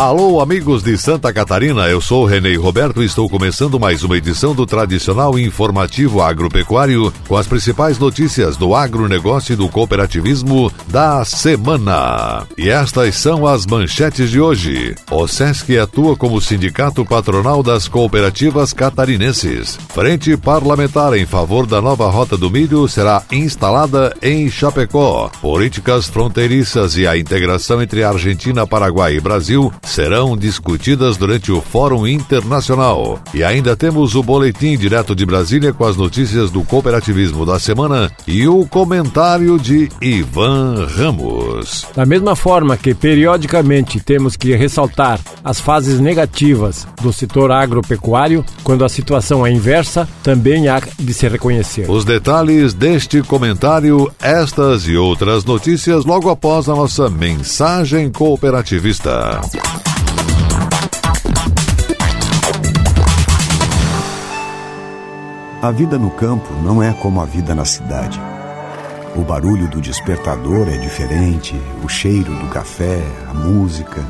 Alô, 0.00 0.40
amigos 0.40 0.82
de 0.82 0.96
Santa 0.96 1.30
Catarina, 1.30 1.86
eu 1.86 2.00
sou 2.00 2.24
Renê 2.24 2.56
Roberto 2.56 3.02
e 3.02 3.04
estou 3.04 3.28
começando 3.28 3.78
mais 3.78 4.02
uma 4.02 4.16
edição 4.16 4.54
do 4.54 4.64
tradicional 4.64 5.38
informativo 5.38 6.22
agropecuário 6.22 7.12
com 7.28 7.36
as 7.36 7.46
principais 7.46 7.98
notícias 7.98 8.56
do 8.56 8.74
agronegócio 8.74 9.52
e 9.52 9.56
do 9.56 9.68
cooperativismo 9.68 10.72
da 10.88 11.22
semana. 11.26 12.46
E 12.56 12.70
estas 12.70 13.14
são 13.16 13.46
as 13.46 13.66
manchetes 13.66 14.30
de 14.30 14.40
hoje. 14.40 14.94
O 15.10 15.28
SESC 15.28 15.76
atua 15.76 16.16
como 16.16 16.40
sindicato 16.40 17.04
patronal 17.04 17.62
das 17.62 17.86
cooperativas 17.86 18.72
catarinenses. 18.72 19.78
Frente 19.90 20.34
parlamentar 20.34 21.12
em 21.12 21.26
favor 21.26 21.66
da 21.66 21.82
nova 21.82 22.08
rota 22.08 22.38
do 22.38 22.50
milho 22.50 22.88
será 22.88 23.22
instalada 23.30 24.16
em 24.22 24.48
Chapecó. 24.48 25.30
Políticas 25.42 26.06
fronteiriças 26.06 26.96
e 26.96 27.06
a 27.06 27.18
integração 27.18 27.82
entre 27.82 28.02
Argentina, 28.02 28.66
Paraguai 28.66 29.16
e 29.16 29.20
Brasil 29.20 29.70
serão 29.90 30.36
discutidas 30.36 31.16
durante 31.16 31.50
o 31.50 31.60
Fórum 31.60 32.06
Internacional. 32.06 33.20
E 33.34 33.42
ainda 33.42 33.76
temos 33.76 34.14
o 34.14 34.22
boletim 34.22 34.76
direto 34.78 35.16
de 35.16 35.26
Brasília 35.26 35.72
com 35.72 35.84
as 35.84 35.96
notícias 35.96 36.50
do 36.50 36.62
cooperativismo 36.62 37.44
da 37.44 37.58
semana 37.58 38.10
e 38.26 38.46
o 38.46 38.64
comentário 38.66 39.58
de 39.58 39.88
Ivan 40.00 40.86
Ramos. 40.86 41.86
Da 41.94 42.06
mesma 42.06 42.36
forma 42.36 42.76
que 42.76 42.94
periodicamente 42.94 43.98
temos 43.98 44.36
que 44.36 44.54
ressaltar 44.54 45.18
as 45.42 45.58
fases 45.58 45.98
negativas 45.98 46.86
do 47.02 47.12
setor 47.12 47.50
agropecuário, 47.50 48.44
quando 48.62 48.84
a 48.84 48.88
situação 48.88 49.44
é 49.44 49.50
inversa, 49.50 50.08
também 50.22 50.68
há 50.68 50.80
de 50.98 51.12
se 51.12 51.26
reconhecer. 51.28 51.90
Os 51.90 52.04
detalhes 52.04 52.72
deste 52.72 53.22
comentário, 53.22 54.10
estas 54.20 54.86
e 54.86 54.96
outras 54.96 55.44
notícias 55.44 56.04
logo 56.04 56.30
após 56.30 56.68
a 56.68 56.74
nossa 56.76 57.10
mensagem 57.10 58.10
cooperativista. 58.10 59.40
A 65.62 65.70
vida 65.70 65.98
no 65.98 66.10
campo 66.10 66.54
não 66.64 66.82
é 66.82 66.90
como 66.90 67.20
a 67.20 67.26
vida 67.26 67.54
na 67.54 67.66
cidade. 67.66 68.18
O 69.14 69.20
barulho 69.20 69.68
do 69.68 69.78
despertador 69.78 70.68
é 70.68 70.78
diferente, 70.78 71.54
o 71.84 71.88
cheiro 71.88 72.34
do 72.34 72.48
café, 72.48 73.02
a 73.28 73.34
música. 73.34 74.02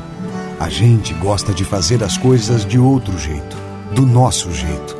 A 0.57 0.69
gente 0.69 1.13
gosta 1.15 1.53
de 1.53 1.65
fazer 1.65 2.05
as 2.05 2.17
coisas 2.17 2.65
de 2.65 2.79
outro 2.79 3.19
jeito, 3.19 3.57
do 3.93 4.05
nosso 4.05 4.49
jeito. 4.53 4.95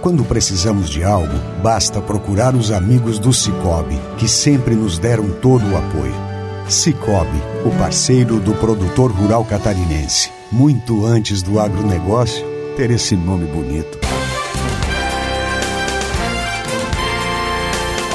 Quando 0.00 0.24
precisamos 0.24 0.88
de 0.88 1.02
algo, 1.02 1.36
basta 1.60 2.00
procurar 2.00 2.54
os 2.54 2.70
amigos 2.70 3.18
do 3.18 3.32
Cicobi, 3.32 3.98
que 4.16 4.28
sempre 4.28 4.76
nos 4.76 5.00
deram 5.00 5.28
todo 5.42 5.68
o 5.68 5.76
apoio. 5.76 6.35
Cicobi, 6.68 7.40
o 7.64 7.70
parceiro 7.78 8.40
do 8.40 8.52
produtor 8.54 9.12
rural 9.12 9.44
catarinense. 9.44 10.30
Muito 10.50 11.06
antes 11.06 11.42
do 11.42 11.60
agronegócio 11.60 12.44
ter 12.76 12.90
esse 12.90 13.16
nome 13.16 13.46
bonito. 13.46 13.98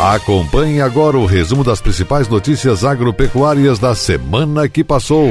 Acompanhe 0.01 0.81
agora 0.81 1.15
o 1.15 1.27
resumo 1.27 1.63
das 1.63 1.79
principais 1.79 2.27
notícias 2.27 2.83
agropecuárias 2.83 3.77
da 3.77 3.93
semana 3.93 4.67
que 4.67 4.83
passou. 4.83 5.29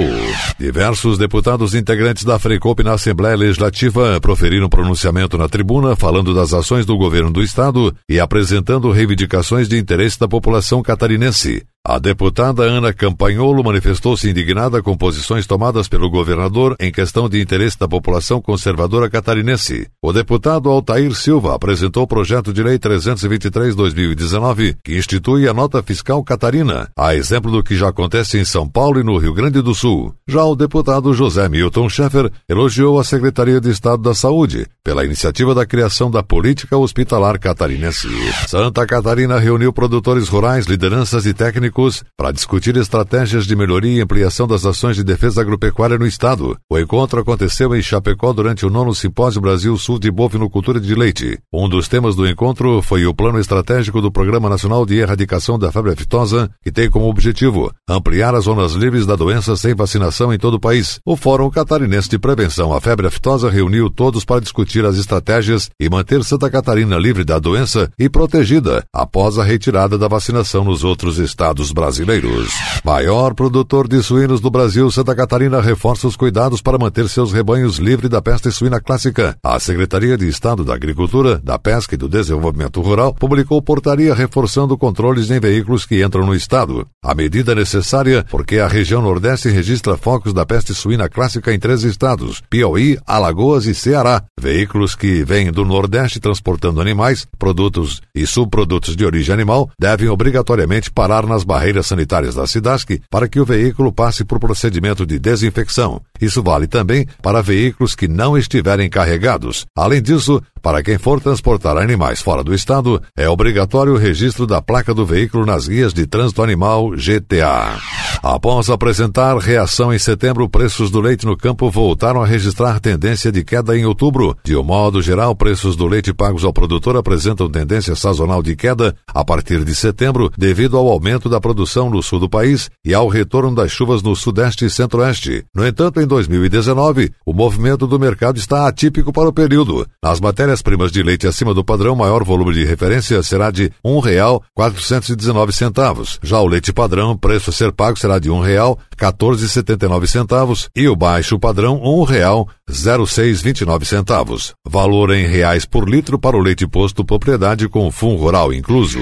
Diversos 0.59 1.19
deputados 1.19 1.75
integrantes 1.75 2.23
da 2.23 2.39
Frecop 2.39 2.81
na 2.85 2.93
Assembleia 2.93 3.35
Legislativa 3.35 4.21
proferiram 4.21 4.69
pronunciamento 4.69 5.37
na 5.37 5.49
tribuna 5.49 5.97
falando 5.97 6.33
das 6.33 6.55
ações 6.55 6.87
do 6.87 6.97
governo 6.97 7.33
do 7.33 7.43
estado 7.43 7.93
e 8.09 8.21
apresentando 8.21 8.93
reivindicações 8.93 9.69
de 9.69 9.77
interesse 9.77 10.21
da 10.21 10.29
população 10.29 10.83
catarinense. 10.83 11.65
A 11.83 11.99
deputada 11.99 12.63
Ana 12.63 12.93
Campanholo 12.93 13.65
manifestou-se 13.65 14.29
indignada 14.29 14.83
com 14.83 14.95
posições 14.95 15.47
tomadas 15.47 15.89
pelo 15.89 16.11
governador 16.11 16.77
em 16.79 16.93
questão 16.93 17.27
de 17.27 17.41
interesse 17.41 17.79
da 17.79 17.89
população 17.89 18.39
conservadora 18.39 19.09
catarinense. 19.09 19.89
O 20.03 20.13
deputado 20.13 20.69
Altair 20.69 21.15
Silva 21.15 21.55
apresentou 21.55 22.03
o 22.03 22.07
projeto 22.07 22.53
de 22.53 22.63
lei 22.63 22.79
323/2019, 22.79 24.77
que 24.85 24.99
institui 24.99 25.49
a 25.49 25.55
nota 25.55 25.83
fiscal 25.83 26.23
catarina, 26.23 26.91
a 26.95 27.15
exemplo 27.15 27.51
do 27.51 27.63
que 27.63 27.75
já 27.75 27.89
acontece 27.89 28.37
em 28.37 28.45
São 28.45 28.69
Paulo 28.69 29.01
e 29.01 29.03
no 29.03 29.17
Rio 29.17 29.33
Grande 29.33 29.63
do 29.63 29.75
Sul. 29.75 30.15
Já 30.29 30.45
o 30.45 30.55
deputado 30.55 31.15
José 31.15 31.49
Milton 31.49 31.89
Schaeffer 31.89 32.31
elogiou 32.47 33.01
a 33.01 33.05
Secretaria 33.05 33.59
de 33.59 33.71
Estado 33.71 34.03
da 34.03 34.13
Saúde 34.13 34.67
pela 34.85 35.03
iniciativa 35.03 35.55
da 35.55 35.65
criação 35.65 36.11
da 36.11 36.23
política 36.23 36.77
hospitalar 36.77 37.39
catarinense. 37.39 38.07
Santa 38.49 38.87
Catarina 38.87 39.39
reuniu 39.39 39.73
produtores 39.73 40.29
rurais, 40.29 40.67
lideranças 40.67 41.25
e 41.25 41.33
técnicos 41.33 41.70
para 42.17 42.33
discutir 42.33 42.77
estratégias 42.77 43.47
de 43.47 43.55
melhoria 43.55 43.99
e 43.99 44.01
ampliação 44.01 44.47
das 44.47 44.65
ações 44.67 44.97
de 44.97 45.05
defesa 45.05 45.41
agropecuária 45.41 45.99
no 45.99 46.07
Estado. 46.07 46.57
O 46.71 46.79
encontro 46.79 47.21
aconteceu 47.21 47.75
em 47.75 47.83
Chapecó 47.83 48.33
durante 48.33 48.65
o 48.65 48.71
nono 48.71 48.95
Simpósio 48.95 49.41
Brasil 49.41 49.77
Sul 49.77 49.99
de 49.99 50.11
Bovinocultura 50.11 50.81
de 50.81 50.95
Leite. 50.95 51.39
Um 51.53 51.69
dos 51.69 51.89
temas 51.89 52.15
do 52.17 52.27
encontro 52.27 52.81
foi 52.83 53.07
o 53.07 53.15
plano 53.15 53.39
estratégico 53.39 54.01
do 54.01 54.11
Programa 54.11 54.49
Nacional 54.49 54.87
de 54.87 54.97
Erradicação 54.97 55.59
da 55.59 55.71
Febre 55.71 55.93
Aftosa, 55.93 56.51
que 56.63 56.73
tem 56.73 56.91
como 56.91 57.09
objetivo 57.09 57.73
ampliar 57.89 58.35
as 58.35 58.45
zonas 58.45 58.73
livres 58.73 59.07
da 59.07 59.17
doença 59.17 59.57
sem 59.57 59.75
vacinação 59.75 60.33
em 60.33 60.39
todo 60.39 60.55
o 60.55 60.61
país. 60.61 61.01
O 61.05 61.17
Fórum 61.17 61.51
Catarinense 61.51 62.09
de 62.09 62.19
Prevenção 62.19 62.73
à 62.73 62.81
Febre 62.81 63.07
Aftosa 63.07 63.51
reuniu 63.51 63.91
todos 63.91 64.25
para 64.25 64.41
discutir 64.41 64.85
as 64.85 64.97
estratégias 64.97 65.69
e 65.79 65.89
manter 65.89 66.25
Santa 66.25 66.51
Catarina 66.51 66.97
livre 66.97 67.25
da 67.25 67.39
doença 67.39 67.91
e 67.99 68.09
protegida 68.09 68.83
após 68.93 69.39
a 69.39 69.45
retirada 69.45 69.99
da 69.99 70.09
vacinação 70.09 70.65
nos 70.65 70.85
outros 70.85 71.19
estados 71.19 71.60
estados 71.61 71.73
brasileiros. 71.73 72.53
Maior 72.85 73.35
produtor 73.35 73.87
de 73.87 74.03
suínos 74.03 74.41
do 74.41 74.51
Brasil, 74.51 74.91
Santa 74.91 75.15
Catarina 75.15 75.61
reforça 75.61 76.09
os 76.09 76.17
cuidados 76.17 76.63
para 76.63 76.79
manter 76.79 77.09
seus 77.09 77.33
rebanhos 77.33 77.77
livres 77.77 78.11
da 78.11 78.23
peste 78.23 78.51
suína 78.51 78.81
clássica. 78.81 79.37
A 79.43 79.59
Secretaria 79.61 80.17
de 80.17 80.27
Estado 80.27 80.65
da 80.65 80.75
Agricultura, 80.75 81.39
da 81.43 81.59
Pesca 81.59 81.95
e 81.95 81.99
do 81.99 82.09
Desenvolvimento 82.09 82.81
Rural 82.81 83.15
publicou 83.15 83.61
portaria 83.61 84.15
reforçando 84.15 84.77
controles 84.77 85.31
em 85.31 85.39
veículos 85.39 85.85
que 85.85 86.03
entram 86.03 86.27
no 86.27 86.35
estado. 86.35 86.87
A 87.03 87.15
medida 87.15 87.53
é 87.53 87.55
necessária 87.55 88.25
porque 88.31 88.59
a 88.59 88.67
região 88.67 89.03
Nordeste 89.03 89.49
registra 89.51 89.97
focos 89.97 90.33
da 90.33 90.47
peste 90.47 90.75
suína 90.75 91.09
clássica 91.09 91.53
em 91.53 91.59
três 91.59 91.83
estados: 91.83 92.43
Piauí, 92.49 92.99
Alagoas 93.07 93.67
e 93.67 93.75
Ceará. 93.75 94.23
Veículos 94.41 94.95
que 94.95 95.23
vêm 95.25 95.53
do 95.53 95.65
Nordeste 95.65 96.21
transportando 96.21 96.81
animais, 96.81 97.27
produtos 97.39 98.01
e 98.15 98.27
subprodutos 98.27 98.97
de 98.97 99.05
origem 99.05 99.35
animal 99.35 99.71
devem 99.79 100.09
obrigatoriamente 100.09 100.91
parar 100.91 101.27
nas 101.27 101.45
barreiras 101.51 101.89
sanitárias 101.89 102.37
da 102.37 102.47
SIDASC 102.47 103.03
para 103.11 103.29
que 103.29 103.41
o 103.41 103.45
veículo 103.45 103.93
passe 103.93 104.25
por 104.25 104.39
procedimento 104.39 105.05
de 105.05 105.19
desinfecção. 105.19 106.01
Isso 106.21 106.45
vale 106.45 106.69
também 106.69 107.09
para 107.21 107.43
veículos 107.43 107.97
que 107.97 108.07
não 108.07 108.39
estiverem 108.39 108.89
carregados. 108.89 109.67
Além 109.77 110.01
disso, 110.01 110.41
para 110.63 110.83
quem 110.83 110.99
for 110.99 111.21
transportar 111.21 111.77
animais 111.77 112.21
fora 112.21 112.45
do 112.45 112.55
estado, 112.55 113.01
é 113.17 113.29
obrigatório 113.29 113.95
o 113.95 113.99
registro 113.99 114.47
da 114.47 114.61
placa 114.61 114.93
do 114.93 115.07
veículo 115.07 115.47
nas 115.47 115.67
guias 115.67 115.93
de 115.93 116.07
trânsito 116.07 116.43
animal 116.43 116.91
GTA. 116.91 117.79
Após 118.23 118.69
apresentar 118.69 119.39
reação 119.39 119.95
em 119.95 119.99
setembro, 119.99 120.47
preços 120.47 120.91
do 120.91 121.01
leite 121.01 121.25
no 121.25 121.37
campo 121.37 121.71
voltaram 121.71 122.23
a 122.23 122.27
registrar 122.27 122.79
tendência 122.79 123.33
de 123.33 123.43
queda 123.43 123.77
em 123.77 123.87
outubro. 123.87 124.37
De 124.45 124.55
um 124.55 124.63
modo 124.63 125.01
geral, 125.01 125.35
preços 125.35 125.75
do 125.75 125.87
leite 125.87 126.13
pagos 126.13 126.45
ao 126.45 126.53
produtor 126.53 126.99
apresentam 126.99 127.49
tendência 127.49 127.97
sazonal 127.97 128.43
de 128.43 128.55
queda 128.55 128.95
a 129.09 129.25
partir 129.25 129.65
de 129.65 129.75
setembro, 129.75 130.31
devido 130.37 130.77
ao 130.77 130.89
aumento 130.89 131.31
da 131.31 131.41
produção 131.41 131.89
no 131.89 132.03
sul 132.03 132.19
do 132.19 132.29
país 132.29 132.71
e 132.85 132.93
ao 132.93 133.09
retorno 133.09 133.55
das 133.55 133.73
chuvas 133.73 134.03
no 134.03 134.15
sudeste 134.15 134.67
e 134.67 134.71
centro-oeste. 134.71 135.45
No 135.55 135.67
entanto, 135.67 135.99
em 135.99 136.07
2019, 136.07 137.13
o 137.25 137.33
movimento 137.33 137.87
do 137.87 137.99
mercado 137.99 138.39
está 138.39 138.69
atípico 138.69 139.13
para 139.15 139.31
o 139.31 139.33
período. 139.33 139.87
Nas 140.03 140.21
matérias-primas 140.51 140.91
de 140.91 141.03
leite 141.03 141.27
acima 141.27 141.53
do 141.55 141.65
padrão, 141.65 141.95
maior 141.95 142.25
volume 142.25 142.53
de 142.53 142.65
referência 142.65 143.23
será 143.23 143.51
de 143.51 143.65
R$ 143.65 143.73
1,419. 143.85 146.19
Já 146.23 146.41
o 146.41 146.47
leite 146.47 146.73
padrão, 146.73 147.15
preço 147.17 147.51
a 147.51 147.53
ser 147.53 147.73
pago 147.73 147.99
será 147.99 148.19
de 148.19 148.29
R$ 148.29 148.35
1,1479 148.35 150.69
e 150.75 150.89
o 150.89 150.97
baixo 150.97 151.39
padrão 151.39 151.77
R$ 151.77 152.47
0629 152.71 153.85
centavos. 153.85 154.55
Valor 154.67 155.13
em 155.13 155.27
reais 155.27 155.65
por 155.65 155.89
litro 155.89 156.19
para 156.19 156.37
o 156.37 156.41
leite 156.41 156.67
posto 156.67 157.05
propriedade 157.05 157.69
com 157.69 157.91
fundo 157.91 158.21
rural 158.21 158.53
incluso. 158.53 158.99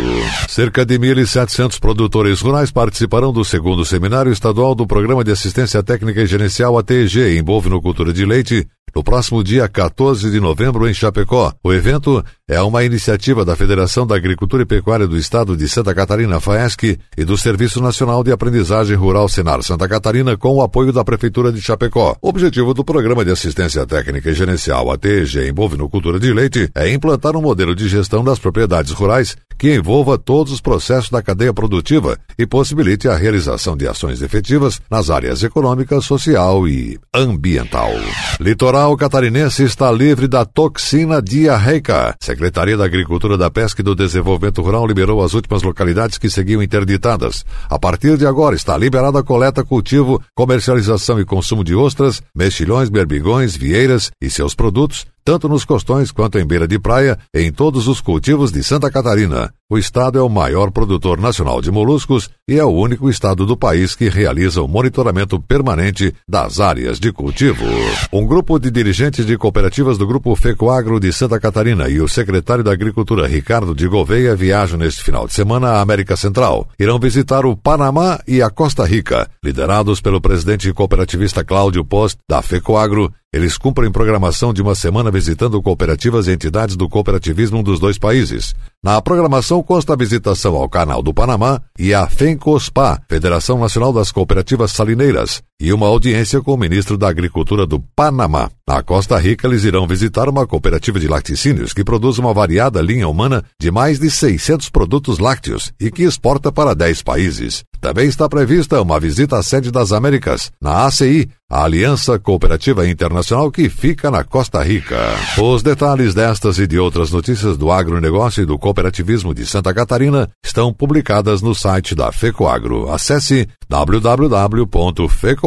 Cerca 0.49 0.85
de 0.85 0.99
1.700 0.99 1.79
produtores 1.79 2.41
rurais 2.41 2.71
participarão 2.71 3.33
do 3.33 3.45
segundo 3.45 3.85
seminário 3.85 4.33
estadual 4.33 4.75
do 4.75 4.87
Programa 4.87 5.23
de 5.23 5.31
Assistência 5.31 5.83
Técnica 5.83 6.23
e 6.23 6.27
Gerencial 6.27 6.79
ATG 6.79 7.39
em 7.39 7.43
bovinocultura 7.43 8.13
de 8.13 8.25
leite 8.25 8.67
no 8.95 9.03
próximo 9.03 9.45
dia 9.45 9.69
14 9.69 10.31
de 10.31 10.41
novembro 10.41 10.89
em 10.89 10.95
Chapecó. 10.95 11.53
O 11.63 11.73
evento 11.73 12.25
é 12.49 12.61
uma 12.63 12.85
iniciativa 12.85 13.45
da 13.45 13.55
Federação 13.55 14.07
da 14.07 14.17
Agricultura 14.17 14.63
e 14.63 14.67
Pecuária 14.67 15.07
do 15.07 15.17
Estado 15.17 15.57
de 15.57 15.69
Santa 15.69 15.95
Catarina, 15.95 16.41
FAESC, 16.41 16.99
e 17.17 17.25
do 17.25 17.37
Serviço 17.37 17.81
Nacional 17.81 18.25
de 18.25 18.33
Aprendizagem 18.33 18.97
Rural 18.97 19.29
Senar 19.29 19.63
Santa 19.63 19.89
Catarina, 19.89 20.37
com 20.37 20.57
o 20.57 20.63
apoio 20.63 20.93
da 20.93 21.05
Prefeitura 21.05 21.53
de 21.53 21.61
Chapecó. 21.61 22.17
O 22.23 22.29
objetivo 22.29 22.73
do 22.73 22.85
Programa 22.85 23.25
de 23.25 23.31
Assistência 23.31 23.58
Técnica 23.89 24.31
e 24.31 24.35
Gerencial 24.35 24.89
ATG 24.93 25.49
em 25.49 25.53
bovinocultura 25.53 26.21
de 26.21 26.33
leite 26.33 26.71
é 26.77 26.89
implantar 26.93 27.37
um 27.37 27.43
modelo 27.43 27.75
de 27.75 27.89
gestão 27.89 28.23
das 28.23 28.39
propriedades 28.39 28.93
rurais 28.93 29.37
que 29.59 29.75
envolva 29.75 30.17
todos 30.17 30.53
os 30.53 30.61
processos 30.61 31.11
da 31.11 31.21
cadeia 31.21 31.53
produtiva 31.53 32.17
e 32.39 32.47
possibilite 32.47 33.09
a 33.09 33.17
realização 33.17 33.77
de 33.77 33.89
ações 33.89 34.23
efetivas 34.23 34.81
nas 34.89 35.11
áreas 35.11 35.43
econômica, 35.43 36.01
social 36.01 36.69
e 36.69 36.99
ambiental. 37.13 37.91
Litoral 38.39 38.97
catarinense 38.97 39.65
está 39.65 39.91
livre 39.91 40.29
da 40.29 40.45
toxina 40.45 41.21
diarreica. 41.21 42.15
Secretaria 42.21 42.77
da 42.77 42.85
Agricultura, 42.85 43.37
da 43.37 43.51
Pesca 43.51 43.81
e 43.81 43.85
do 43.85 43.95
Desenvolvimento 43.95 44.63
Rural 44.63 44.87
liberou 44.87 45.23
as 45.23 45.35
últimas 45.35 45.63
localidades 45.63 46.19
que 46.19 46.31
seguiam 46.31 46.63
interditadas. 46.63 47.45
A 47.69 47.79
partir 47.79 48.17
de 48.17 48.27
agora 48.27 48.55
está 48.55 48.77
liberada 48.77 49.19
a 49.19 49.25
coleta, 49.25 49.65
cultivo, 49.65 50.23
comercialização 50.35 51.19
e 51.19 51.25
consumo 51.25 51.65
de 51.65 51.75
ostras, 51.75 52.23
mexilhões, 52.35 52.89
berbigões, 52.89 53.57
vieiras 53.57 54.11
e 54.23 54.31
seus 54.31 54.55
produtos, 54.55 55.07
tanto 55.25 55.49
nos 55.49 55.65
costões 55.65 56.11
quanto 56.11 56.39
em 56.39 56.47
beira 56.47 56.67
de 56.67 56.79
praia, 56.79 57.19
em 57.35 57.53
todos 57.53 57.89
os 57.89 58.01
cultivos 58.01 58.51
de 58.51 58.63
Santa 58.63 58.91
Catarina. 58.91 59.53
O 59.71 59.77
estado 59.77 60.19
é 60.19 60.23
o 60.23 60.31
maior 60.31 60.71
produtor 60.71 61.21
nacional 61.21 61.61
de 61.61 61.71
moluscos 61.71 62.31
e 62.49 62.59
é 62.59 62.65
o 62.65 62.71
único 62.71 63.11
estado 63.11 63.45
do 63.45 63.55
país 63.55 63.95
que 63.95 64.09
realiza 64.09 64.63
o 64.63 64.67
monitoramento 64.67 65.39
permanente 65.39 66.15
das 66.27 66.59
áreas 66.59 66.99
de 66.99 67.13
cultivo. 67.13 67.67
Um 68.11 68.27
grupo 68.27 68.59
de 68.59 68.71
dirigentes 68.71 69.27
de 69.27 69.37
cooperativas 69.37 69.99
do 69.99 70.07
Grupo 70.07 70.35
Fecoagro 70.35 70.99
de 70.99 71.13
Santa 71.13 71.39
Catarina 71.39 71.87
e 71.91 72.01
o 72.01 72.09
secretário 72.09 72.65
da 72.65 72.73
Agricultura 72.73 73.27
Ricardo 73.27 73.75
de 73.75 73.87
Gouveia 73.87 74.35
viajam 74.35 74.79
neste 74.79 75.03
final 75.03 75.27
de 75.27 75.35
semana 75.35 75.73
à 75.73 75.81
América 75.83 76.17
Central. 76.17 76.67
Irão 76.79 76.99
visitar 76.99 77.45
o 77.45 77.55
Panamá 77.55 78.19
e 78.27 78.41
a 78.41 78.49
Costa 78.49 78.87
Rica, 78.87 79.29
liderados 79.45 80.01
pelo 80.01 80.19
presidente 80.19 80.73
cooperativista 80.73 81.45
Cláudio 81.45 81.85
Post 81.85 82.19
da 82.27 82.41
Fecoagro 82.41 83.13
eles 83.33 83.59
cumprem 83.59 83.93
programação 83.93 84.55
de 84.55 84.63
uma 84.63 84.75
semana 84.75 85.11
visitando 85.11 85.61
cooperativas 85.61 86.27
e 86.27 86.33
entidades 86.33 86.77
do 86.77 86.89
cooperativismo 86.89 87.63
dos 87.63 87.79
dois 87.79 87.99
países. 87.99 88.55
Na 88.83 89.01
programação 89.03 89.63
consta 89.63 89.93
a 89.93 89.97
visitação 89.97 90.57
ao 90.57 90.69
Canal 90.69 91.03
do 91.03 91.13
Panamá 91.13 91.61
e 91.79 91.93
à 91.93 92.09
FENCOSPA, 92.09 93.03
Federação 93.09 93.59
Nacional 93.59 93.93
das 93.93 94.11
Cooperativas 94.11 94.73
Salineiras, 94.73 95.43
e 95.61 95.73
uma 95.73 95.89
audiência 95.89 96.41
com 96.41 96.55
o 96.55 96.57
ministro 96.57 96.97
da 96.97 97.09
Agricultura 97.09 97.67
do 97.67 97.81
Panamá. 97.81 98.49
Na 98.67 98.81
Costa 98.83 99.19
Rica, 99.19 99.49
eles 99.49 99.65
irão 99.65 99.89
visitar 99.89 100.29
uma 100.29 100.47
cooperativa 100.47 101.01
de 101.01 101.09
laticínios 101.09 101.73
que 101.73 101.83
produz 101.83 102.19
uma 102.19 102.33
variada 102.33 102.81
linha 102.81 103.09
humana 103.09 103.43
de 103.61 103.71
mais 103.71 103.99
de 103.99 104.09
600 104.09 104.69
produtos 104.69 105.19
lácteos 105.19 105.73
e 105.81 105.91
que 105.91 106.05
exporta 106.05 106.53
para 106.53 106.75
10 106.75 107.03
países. 107.03 107.65
Também 107.81 108.09
está 108.09 108.29
prevista 108.29 108.81
uma 108.81 109.01
visita 109.01 109.39
à 109.39 109.43
sede 109.43 109.71
das 109.71 109.93
Américas, 109.93 110.51
na 110.61 110.85
ACI, 110.85 111.29
a 111.51 111.65
Aliança 111.65 112.19
Cooperativa 112.19 112.87
Internacional 112.87 113.51
que 113.51 113.71
fica 113.71 114.11
na 114.11 114.23
Costa 114.23 114.63
Rica. 114.63 114.99
Os 115.41 115.63
detalhes 115.63 116.13
destas 116.13 116.59
e 116.59 116.67
de 116.67 116.79
outras 116.79 117.11
notícias 117.11 117.57
do 117.57 117.71
agronegócio 117.73 118.43
e 118.43 118.47
do 118.47 118.59
cooperativismo 118.59 119.33
de 119.33 119.47
Santa 119.47 119.73
Catarina 119.73 120.29
estão 120.45 120.75
publicadas 120.75 121.41
no 121.41 121.55
site 121.55 121.95
da 121.95 122.13
FECOAGRO. 122.13 122.91
Acesse 122.91 123.49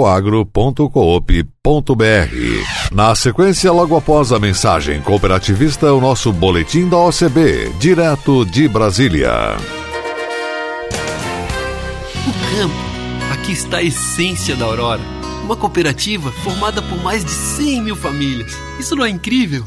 www.fecoagro.coop.br. 0.02 2.92
Na 2.92 3.14
sequência, 3.16 3.72
logo 3.72 3.96
após 3.96 4.32
a 4.32 4.40
mensagem 4.40 5.00
cooperativista, 5.02 5.94
o 5.94 6.02
nosso 6.02 6.34
boletim 6.34 6.90
da 6.90 6.98
OCB, 6.98 7.72
direto 7.80 8.44
de 8.46 8.68
Brasília. 8.68 9.32
O 12.28 12.34
campo, 12.56 12.76
aqui 13.32 13.52
está 13.52 13.78
a 13.78 13.84
essência 13.84 14.56
da 14.56 14.66
Aurora 14.66 15.22
uma 15.44 15.58
cooperativa 15.58 16.32
formada 16.32 16.82
por 16.82 17.04
mais 17.04 17.26
de 17.26 17.32
100 17.32 17.82
mil 17.82 17.96
famílias. 17.96 18.56
Isso 18.80 18.96
não 18.96 19.04
é 19.04 19.10
incrível? 19.10 19.66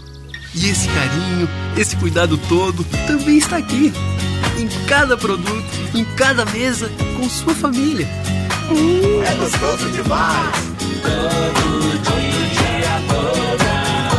E 0.55 0.69
esse 0.69 0.89
carinho, 0.89 1.49
esse 1.77 1.97
cuidado 1.97 2.39
todo 2.49 2.85
também 3.07 3.39
está 3.39 3.57
aqui. 3.57 3.93
Em 4.59 4.69
cada 4.87 5.17
produto, 5.17 5.65
em 5.95 6.05
cada 6.17 6.45
mesa, 6.47 6.91
com 7.17 7.29
sua 7.29 7.55
família. 7.55 8.09
Hum, 8.71 9.23
é 9.23 9.35
gostoso 9.35 9.91
demais! 9.91 10.75
Todo 11.03 12.03
dia, 12.03 13.03
toda 13.09 13.65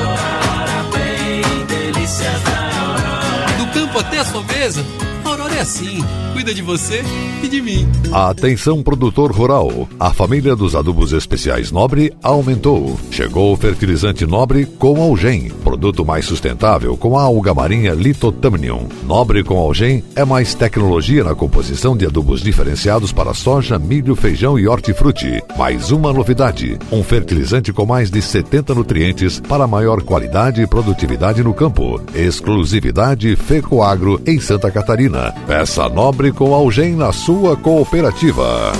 hora, 0.03 0.83
bem 0.93 1.65
delícias 1.65 2.41
da 2.43 2.81
Aurora. 2.81 3.57
Do 3.57 3.67
campo 3.73 3.99
até 3.99 4.19
a 4.19 4.25
sua 4.25 4.43
mesa 4.43 4.85
Aurora 5.25 5.55
é 5.55 5.61
assim, 5.61 5.97
cuida 6.33 6.53
de 6.53 6.61
você 6.61 7.01
e 7.41 7.47
de 7.47 7.59
mim. 7.59 7.87
Atenção 8.13 8.83
produtor 8.83 9.31
rural, 9.31 9.89
a 9.99 10.13
família 10.13 10.55
dos 10.55 10.75
adubos 10.75 11.13
especiais 11.13 11.71
Nobre 11.71 12.13
aumentou. 12.21 12.97
Chegou 13.09 13.51
o 13.51 13.57
fertilizante 13.57 14.23
Nobre 14.27 14.67
com 14.67 15.01
Algem, 15.01 15.49
produto 15.63 16.05
mais 16.05 16.25
sustentável 16.25 16.95
com 16.95 17.17
a 17.17 17.23
alga 17.23 17.55
marinha 17.55 17.93
Litotamnium. 17.93 18.87
Nobre 19.03 19.43
com 19.43 19.57
Algem 19.57 20.03
é 20.15 20.23
mais 20.23 20.53
tecnologia 20.53 21.23
na 21.23 21.33
composição 21.33 21.97
de 21.97 22.05
adubos 22.05 22.41
diferenciados 22.41 23.11
para 23.11 23.33
soja, 23.33 23.79
milho, 23.79 24.15
feijão 24.15 24.59
e 24.59 24.67
hortifruti. 24.67 25.41
Mais 25.57 25.89
uma 25.89 26.13
novidade, 26.13 26.77
um 26.91 27.03
fertilizante 27.03 27.73
com 27.73 27.85
mais 27.85 28.11
de 28.11 28.21
70 28.21 28.75
nutrientes 28.75 29.39
para 29.39 29.65
maior 29.65 30.03
qualidade 30.03 30.61
e 30.61 30.67
produtividade 30.67 31.43
no 31.43 31.53
campo. 31.53 31.99
Exclusividade 32.13 33.35
Fecoagro 33.35 34.21
em 34.27 34.39
Santa 34.39 34.69
Catarina. 34.69 35.14
Peça 35.47 35.87
nobre 35.89 36.31
com 36.31 36.53
Algem 36.53 36.95
na 36.95 37.11
sua 37.11 37.55
cooperativa. 37.55 38.71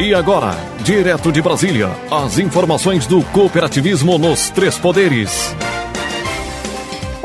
E 0.00 0.14
agora, 0.14 0.56
direto 0.84 1.32
de 1.32 1.42
Brasília, 1.42 1.90
as 2.10 2.38
informações 2.38 3.06
do 3.06 3.22
cooperativismo 3.24 4.16
nos 4.16 4.48
três 4.50 4.78
poderes. 4.78 5.54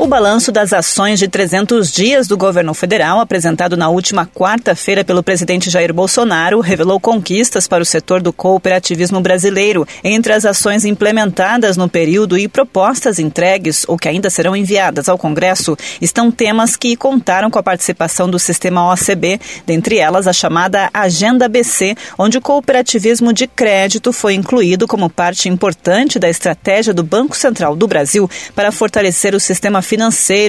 O 0.04 0.06
balanço 0.06 0.52
das 0.52 0.74
ações 0.74 1.18
de 1.18 1.26
300 1.26 1.90
dias 1.90 2.28
do 2.28 2.36
governo 2.36 2.74
federal, 2.74 3.20
apresentado 3.20 3.74
na 3.74 3.88
última 3.88 4.26
quarta-feira 4.26 5.02
pelo 5.02 5.22
presidente 5.22 5.70
Jair 5.70 5.94
Bolsonaro, 5.94 6.60
revelou 6.60 7.00
conquistas 7.00 7.66
para 7.66 7.82
o 7.82 7.86
setor 7.86 8.20
do 8.20 8.30
cooperativismo 8.30 9.18
brasileiro. 9.22 9.88
Entre 10.04 10.34
as 10.34 10.44
ações 10.44 10.84
implementadas 10.84 11.78
no 11.78 11.88
período 11.88 12.36
e 12.36 12.46
propostas 12.46 13.18
entregues 13.18 13.86
ou 13.88 13.96
que 13.96 14.06
ainda 14.06 14.28
serão 14.28 14.54
enviadas 14.54 15.08
ao 15.08 15.16
Congresso, 15.16 15.74
estão 16.02 16.30
temas 16.30 16.76
que 16.76 16.96
contaram 16.96 17.50
com 17.50 17.58
a 17.58 17.62
participação 17.62 18.28
do 18.28 18.38
sistema 18.38 18.92
OCB, 18.92 19.40
dentre 19.64 19.96
elas 19.96 20.26
a 20.26 20.34
chamada 20.34 20.90
Agenda 20.92 21.48
BC, 21.48 21.96
onde 22.18 22.36
o 22.36 22.42
cooperativismo 22.42 23.32
de 23.32 23.46
crédito 23.46 24.12
foi 24.12 24.34
incluído 24.34 24.86
como 24.86 25.08
parte 25.08 25.48
importante 25.48 26.18
da 26.18 26.28
estratégia 26.28 26.92
do 26.92 27.02
Banco 27.02 27.34
Central 27.34 27.74
do 27.74 27.88
Brasil 27.88 28.28
para 28.54 28.70
fortalecer 28.70 29.34
o 29.34 29.40
sistema 29.40 29.80
financeiro 29.80 29.93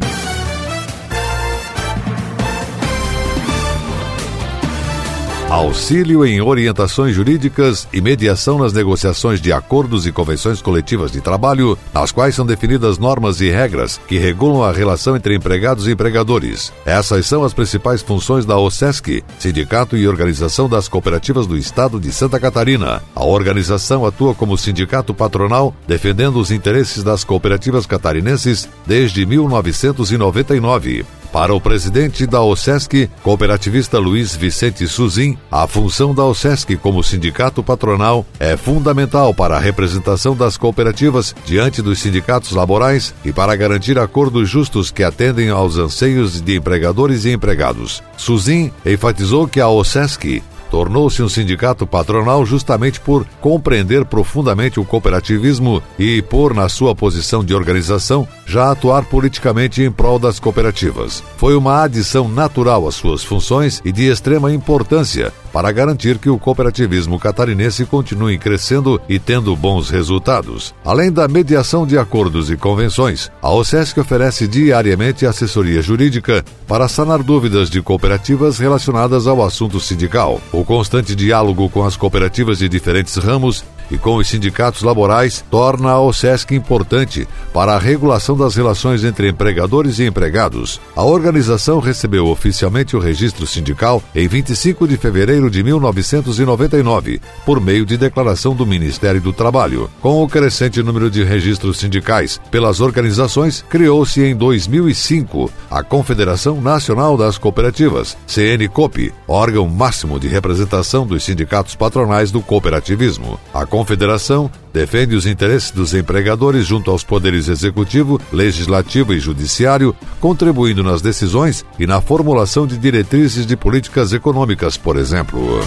Auxílio 5.49 6.27
em 6.27 6.41
orientações 6.41 7.15
jurídicas 7.15 7.87
e 7.93 8.01
mediação 8.01 8.59
nas 8.59 8.73
negociações 8.73 9.41
de 9.41 9.53
acordos 9.53 10.05
e 10.05 10.11
convenções 10.11 10.61
coletivas 10.61 11.13
de 11.13 11.21
trabalho, 11.21 11.79
nas 11.95 12.11
quais 12.11 12.35
são 12.35 12.45
definidas 12.45 12.99
normas 12.99 13.41
e 13.41 13.49
regras 13.49 14.01
que 14.09 14.19
regulam 14.19 14.65
a 14.65 14.73
relação 14.73 15.15
entre 15.15 15.37
empregados 15.37 15.87
e 15.87 15.93
empregadores. 15.93 16.73
Essas 16.85 17.27
são 17.27 17.45
as 17.45 17.55
principais 17.55 18.03
funções 18.03 18.45
da 18.45 18.59
OSESC, 18.59 19.23
Sindicato 19.39 19.97
e 19.97 20.09
Organização 20.09 20.69
das 20.69 20.89
Cooperativas 20.89 21.47
do 21.47 21.57
Estado 21.57 22.01
de 22.01 22.13
Santa 22.13 22.41
Catarina. 22.41 23.01
A 23.15 23.25
organização 23.25 24.05
atua 24.05 24.35
como 24.35 24.59
sindicato 24.59 25.15
patronal, 25.15 25.73
defendendo 25.87 26.41
os 26.41 26.51
interesses 26.51 27.05
das 27.05 27.23
cooperativas 27.23 27.87
catarinenses 27.87 28.69
desde 28.85 29.25
1999. 29.25 31.07
Para 31.37 31.55
o 31.55 31.61
presidente 31.61 32.27
da 32.27 32.41
OSESC, 32.41 33.11
cooperativista 33.23 33.99
Luiz 33.99 34.35
Vicente 34.35 34.89
Suzin, 34.89 35.37
a 35.53 35.67
função 35.67 36.15
da 36.15 36.25
OSESC 36.25 36.79
como 36.79 37.05
sindicato 37.05 37.63
patronal 37.63 38.25
é 38.41 38.57
fundamental 38.57 39.35
para 39.35 39.55
a 39.55 39.61
representação 39.61 40.35
das 40.35 40.57
cooperativas 40.57 41.37
diante 41.45 41.83
dos 41.83 41.99
sindicatos 41.99 42.53
laborais 42.53 43.15
e 43.23 43.35
para 43.35 43.55
garantir 43.55 43.99
acordos 43.99 44.49
justos 44.49 44.91
que 44.91 45.03
atendem 45.03 45.51
aos 45.51 45.77
anseios 45.77 46.41
de 46.41 46.57
empregadores 46.57 47.27
e 47.27 47.33
empregados. 47.33 48.03
Suzin 48.17 48.73
enfatizou 48.87 49.47
que 49.47 49.61
a 49.61 49.69
OSESC 49.69 50.43
tornou-se 50.71 51.23
um 51.23 51.29
sindicato 51.29 51.87
patronal 51.87 52.45
justamente 52.45 53.01
por 53.01 53.27
compreender 53.41 54.05
profundamente 54.05 54.81
o 54.81 54.85
cooperativismo 54.85 55.83
e, 55.99 56.23
por 56.23 56.55
na 56.55 56.69
sua 56.69 56.95
posição 56.95 57.45
de 57.45 57.55
organização, 57.55 58.27
já 58.47 58.71
atuar 58.71 59.05
politicamente 59.05 59.83
em 59.83 59.91
prol 59.91 60.19
das 60.19 60.39
cooperativas. 60.39 61.23
Foi 61.37 61.57
uma 61.57 61.83
adição 61.83 62.29
natural 62.29 62.87
às 62.87 62.95
suas 62.95 63.25
funções 63.25 63.81
e 63.85 63.93
de 63.93 64.05
extrema 64.05 64.53
importância 64.53 65.33
para 65.57 65.73
garantir 65.73 66.19
que 66.19 66.29
o 66.29 66.39
cooperativismo 66.39 67.19
catarinense 67.19 67.87
continue 67.87 68.37
crescendo 68.37 69.01
e 69.09 69.19
tendo 69.19 69.57
bons 69.57 69.89
resultados. 69.89 70.75
Além 70.85 71.11
da 71.11 71.27
mediação 71.27 71.87
de 71.87 71.97
acordos 71.97 72.51
e 72.51 72.59
convenções, 72.59 73.33
a 73.41 73.51
OSESC 73.51 73.99
oferece 73.99 74.47
diariamente 74.47 75.25
assessoria 75.25 75.81
jurídica 75.81 76.45
para 76.69 76.89
sanar 76.89 77.23
dúvidas 77.23 77.71
de 77.71 77.81
cooperativas 77.81 78.59
relacionadas 78.59 79.27
ao 79.27 79.43
assunto 79.43 79.81
sindical. 79.81 80.43
O 80.53 80.63
constante 80.63 81.15
diálogo 81.15 81.71
com 81.71 81.87
as 81.87 81.97
cooperativas 81.97 82.59
de 82.59 82.69
diferentes 82.69 83.17
ramos 83.17 83.65
e 83.91 83.99
com 83.99 84.17
os 84.17 84.29
sindicatos 84.29 84.83
laborais 84.83 85.45
torna 85.51 85.91
a 85.91 86.01
OSESC 86.01 86.55
importante 86.55 87.27
para 87.53 87.75
a 87.75 87.79
regulação 87.79 88.37
das 88.37 88.55
relações 88.55 89.05
entre 89.05 89.29
empregadores 89.29 89.99
e 89.99 90.05
empregados. 90.07 90.81
A 90.95 91.05
organização 91.05 91.79
recebeu 91.79 92.27
oficialmente 92.27 92.97
o 92.97 93.01
registro 93.01 93.47
sindical 93.47 94.03
em 94.15 94.27
25 94.29 94.87
de 94.89 94.97
fevereiro 94.97 95.51
de 95.51 95.63
1999, 95.63 97.21
por 97.45 97.61
meio 97.61 97.87
de 97.87 97.97
declaração 97.97 98.55
do 98.55 98.67
Ministério 98.67 99.21
do 99.21 99.33
Trabalho. 99.33 99.91
Com 100.01 100.23
o 100.23 100.29
crescente 100.29 100.83
número 100.83 101.11
de 101.11 101.23
registros 101.25 101.79
sindicais 101.79 102.41
pelas 102.51 102.81
organizações, 102.81 103.65
criou-se 103.69 104.23
em 104.23 104.35
2005 104.35 105.51
a 105.71 105.83
Confederação 105.83 106.61
Nacional 106.61 107.17
das 107.17 107.39
Cooperativas, 107.39 108.17
CNCOP, 108.27 109.13
órgão 109.27 109.69
máximo 109.69 110.19
de 110.19 110.29
representação 110.29 111.07
dos 111.07 111.25
sindicatos 111.25 111.75
patronais 111.75 112.31
do 112.31 112.41
cooperativismo. 112.41 113.39
A 113.53 113.67
confederação 113.77 114.51
defende 114.73 115.15
os 115.15 115.27
interesses 115.27 115.71
dos 115.71 115.93
empregadores 115.93 116.65
junto 116.67 116.91
aos 116.91 117.05
poderes 117.05 117.47
executivo, 117.47 118.19
legislativo 118.33 119.13
e 119.13 119.21
judiciário, 119.21 119.95
contribuindo 120.19 120.83
nas 120.83 121.03
decisões 121.03 121.63
e 121.79 121.87
na 121.87 122.01
formulação 122.01 122.67
de 122.67 122.79
diretrizes 122.79 123.45
de 123.45 123.55
políticas 123.55 124.15
econômicas, 124.15 124.79
por 124.79 124.97
exemplo. 124.97 125.61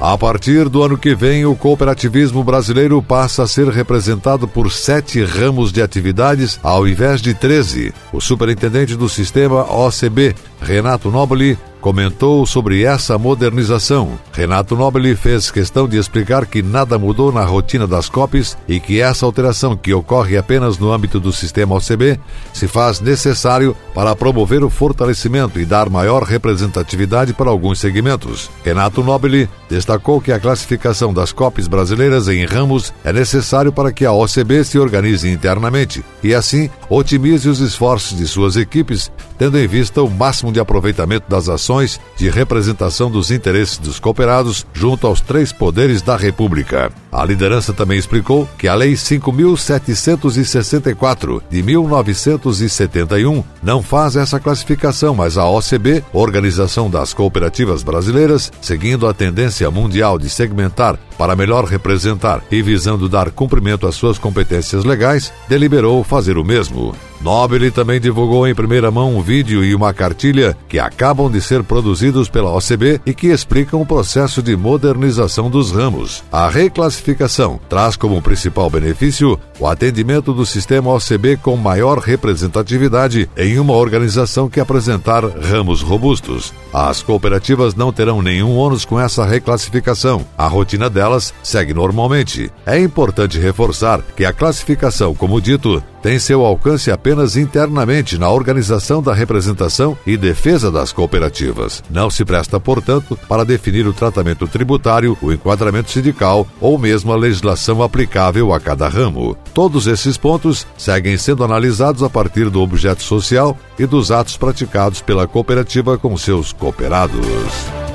A 0.00 0.16
partir 0.16 0.66
do 0.70 0.82
ano 0.82 0.96
que 0.96 1.14
vem, 1.14 1.44
o 1.44 1.54
cooperativismo 1.54 2.42
brasileiro 2.42 3.02
passa 3.02 3.42
a 3.42 3.46
ser 3.46 3.68
representado 3.68 4.48
por 4.48 4.72
sete 4.72 5.22
ramos 5.22 5.72
de 5.72 5.82
atividades, 5.82 6.58
ao 6.62 6.88
invés 6.88 7.20
de 7.20 7.34
13. 7.34 7.92
O 8.12 8.20
superintendente 8.20 8.96
do 8.96 9.10
sistema 9.10 9.62
OCB, 9.64 10.34
Renato 10.62 11.10
Nobili, 11.10 11.58
comentou 11.88 12.44
sobre 12.44 12.84
essa 12.84 13.16
modernização. 13.16 14.18
Renato 14.34 14.76
Nobili 14.76 15.16
fez 15.16 15.50
questão 15.50 15.88
de 15.88 15.96
explicar 15.96 16.44
que 16.44 16.60
nada 16.60 16.98
mudou 16.98 17.32
na 17.32 17.42
rotina 17.42 17.86
das 17.86 18.10
COPs 18.10 18.58
e 18.68 18.78
que 18.78 19.00
essa 19.00 19.24
alteração, 19.24 19.74
que 19.74 19.94
ocorre 19.94 20.36
apenas 20.36 20.76
no 20.76 20.92
âmbito 20.92 21.18
do 21.18 21.32
sistema 21.32 21.74
OCB, 21.74 22.20
se 22.52 22.68
faz 22.68 23.00
necessário 23.00 23.74
para 23.94 24.14
promover 24.14 24.62
o 24.62 24.68
fortalecimento 24.68 25.58
e 25.58 25.64
dar 25.64 25.88
maior 25.88 26.24
representatividade 26.24 27.32
para 27.32 27.48
alguns 27.48 27.78
segmentos. 27.78 28.50
Renato 28.62 29.02
Nobili 29.02 29.48
destacou 29.66 30.20
que 30.20 30.30
a 30.30 30.38
classificação 30.38 31.14
das 31.14 31.32
COPs 31.32 31.68
brasileiras 31.68 32.28
em 32.28 32.44
ramos 32.44 32.92
é 33.02 33.14
necessário 33.14 33.72
para 33.72 33.92
que 33.92 34.04
a 34.04 34.12
OCB 34.12 34.62
se 34.62 34.78
organize 34.78 35.26
internamente 35.26 36.04
e, 36.22 36.34
assim, 36.34 36.68
otimize 36.90 37.48
os 37.48 37.60
esforços 37.60 38.18
de 38.18 38.28
suas 38.28 38.56
equipes, 38.56 39.10
tendo 39.38 39.58
em 39.58 39.66
vista 39.66 40.02
o 40.02 40.10
máximo 40.10 40.52
de 40.52 40.60
aproveitamento 40.60 41.24
das 41.28 41.48
ações 41.48 41.98
de 42.16 42.28
representação 42.28 43.08
dos 43.10 43.30
interesses 43.30 43.78
dos 43.78 43.98
cooperados 44.00 44.66
junto 44.72 45.06
aos 45.06 45.20
três 45.20 45.52
poderes 45.52 46.02
da 46.02 46.16
República. 46.16 46.90
A 47.10 47.24
liderança 47.24 47.72
também 47.72 47.98
explicou 47.98 48.46
que 48.58 48.68
a 48.68 48.74
Lei 48.74 48.92
5.764 48.94 51.40
de 51.48 51.62
1971 51.62 53.42
não 53.62 53.82
faz 53.82 54.16
essa 54.16 54.38
classificação, 54.40 55.14
mas 55.14 55.38
a 55.38 55.48
OCB, 55.48 56.04
Organização 56.12 56.90
das 56.90 57.14
Cooperativas 57.14 57.82
Brasileiras, 57.82 58.52
seguindo 58.60 59.06
a 59.06 59.14
tendência 59.14 59.70
mundial 59.70 60.18
de 60.18 60.28
segmentar 60.28 60.98
para 61.18 61.36
melhor 61.36 61.64
representar 61.64 62.42
e 62.50 62.62
visando 62.62 63.08
dar 63.08 63.30
cumprimento 63.32 63.86
às 63.86 63.96
suas 63.96 64.16
competências 64.18 64.84
legais, 64.84 65.32
deliberou 65.48 66.02
fazer 66.04 66.38
o 66.38 66.44
mesmo. 66.44 66.94
Nobel 67.20 67.72
também 67.72 68.00
divulgou 68.00 68.46
em 68.46 68.54
primeira 68.54 68.90
mão 68.90 69.16
um 69.16 69.20
vídeo 69.20 69.64
e 69.64 69.74
uma 69.74 69.92
cartilha 69.92 70.56
que 70.68 70.78
acabam 70.78 71.30
de 71.30 71.40
ser 71.40 71.64
produzidos 71.64 72.28
pela 72.28 72.54
OCB 72.54 73.00
e 73.04 73.12
que 73.12 73.28
explicam 73.28 73.80
o 73.80 73.86
processo 73.86 74.40
de 74.40 74.56
modernização 74.56 75.50
dos 75.50 75.72
ramos. 75.72 76.22
A 76.30 76.48
reclassificação 76.48 77.58
traz 77.68 77.96
como 77.96 78.22
principal 78.22 78.70
benefício 78.70 79.38
o 79.58 79.66
atendimento 79.66 80.32
do 80.32 80.46
sistema 80.46 80.94
OCB 80.94 81.38
com 81.38 81.56
maior 81.56 81.98
representatividade 81.98 83.28
em 83.36 83.58
uma 83.58 83.74
organização 83.74 84.48
que 84.48 84.60
apresentar 84.60 85.24
ramos 85.24 85.82
robustos. 85.82 86.52
As 86.72 87.02
cooperativas 87.02 87.74
não 87.74 87.92
terão 87.92 88.22
nenhum 88.22 88.56
ônus 88.56 88.84
com 88.84 89.00
essa 89.00 89.24
reclassificação. 89.24 90.24
A 90.36 90.46
rotina 90.46 90.88
delas 90.88 91.07
segue 91.42 91.72
normalmente. 91.72 92.50
É 92.66 92.78
importante 92.78 93.38
reforçar 93.38 94.02
que 94.16 94.24
a 94.24 94.32
classificação, 94.32 95.14
como 95.14 95.40
dito, 95.40 95.82
tem 96.02 96.18
seu 96.18 96.44
alcance 96.44 96.90
apenas 96.90 97.36
internamente 97.36 98.18
na 98.18 98.30
organização 98.30 99.02
da 99.02 99.12
representação 99.12 99.96
e 100.06 100.16
defesa 100.16 100.70
das 100.70 100.92
cooperativas. 100.92 101.82
Não 101.90 102.10
se 102.10 102.24
presta, 102.24 102.60
portanto, 102.60 103.18
para 103.28 103.44
definir 103.44 103.86
o 103.86 103.92
tratamento 103.92 104.46
tributário, 104.46 105.16
o 105.20 105.32
enquadramento 105.32 105.90
sindical 105.90 106.46
ou 106.60 106.78
mesmo 106.78 107.12
a 107.12 107.16
legislação 107.16 107.82
aplicável 107.82 108.52
a 108.52 108.60
cada 108.60 108.88
ramo. 108.88 109.36
Todos 109.52 109.86
esses 109.86 110.16
pontos 110.16 110.66
seguem 110.76 111.16
sendo 111.16 111.44
analisados 111.44 112.02
a 112.02 112.10
partir 112.10 112.48
do 112.50 112.60
objeto 112.60 113.02
social 113.02 113.56
e 113.78 113.86
dos 113.86 114.10
atos 114.10 114.36
praticados 114.36 115.00
pela 115.00 115.26
cooperativa 115.26 115.98
com 115.98 116.16
seus 116.16 116.52
cooperados. 116.52 117.87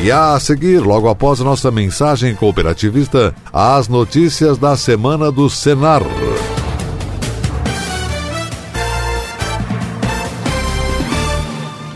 E 0.00 0.10
a 0.10 0.38
seguir, 0.40 0.80
logo 0.80 1.08
após 1.08 1.40
nossa 1.40 1.70
mensagem 1.70 2.34
cooperativista, 2.34 3.34
as 3.52 3.88
notícias 3.88 4.58
da 4.58 4.76
semana 4.76 5.30
do 5.30 5.48
Senar. 5.48 6.02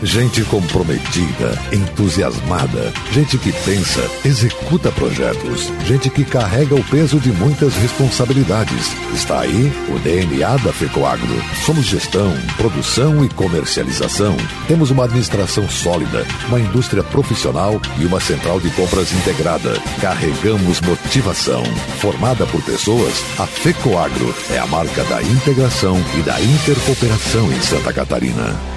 Gente 0.03 0.43
comprometida, 0.43 1.59
entusiasmada, 1.73 2.93
gente 3.11 3.35
que 3.39 3.51
pensa, 3.51 3.99
executa 4.23 4.91
projetos, 4.91 5.71
gente 5.85 6.07
que 6.11 6.23
carrega 6.23 6.75
o 6.75 6.83
peso 6.83 7.19
de 7.19 7.31
muitas 7.31 7.75
responsabilidades. 7.75 8.95
Está 9.15 9.39
aí 9.39 9.73
o 9.89 9.97
DNA 9.97 10.57
da 10.57 10.71
FECOAGRO. 10.71 11.41
Somos 11.65 11.85
gestão, 11.85 12.31
produção 12.57 13.25
e 13.25 13.29
comercialização. 13.29 14.37
Temos 14.67 14.91
uma 14.91 15.05
administração 15.05 15.67
sólida, 15.67 16.27
uma 16.47 16.59
indústria 16.59 17.01
profissional 17.01 17.81
e 17.99 18.05
uma 18.05 18.19
central 18.19 18.59
de 18.59 18.69
compras 18.71 19.11
integrada. 19.11 19.81
Carregamos 19.99 20.79
motivação. 20.79 21.63
Formada 21.99 22.45
por 22.45 22.61
pessoas, 22.61 23.23
a 23.39 23.47
FECOAGRO 23.47 24.35
é 24.51 24.59
a 24.59 24.67
marca 24.67 25.03
da 25.05 25.23
integração 25.23 25.97
e 26.15 26.21
da 26.21 26.39
intercooperação 26.39 27.51
em 27.51 27.61
Santa 27.61 27.91
Catarina. 27.91 28.76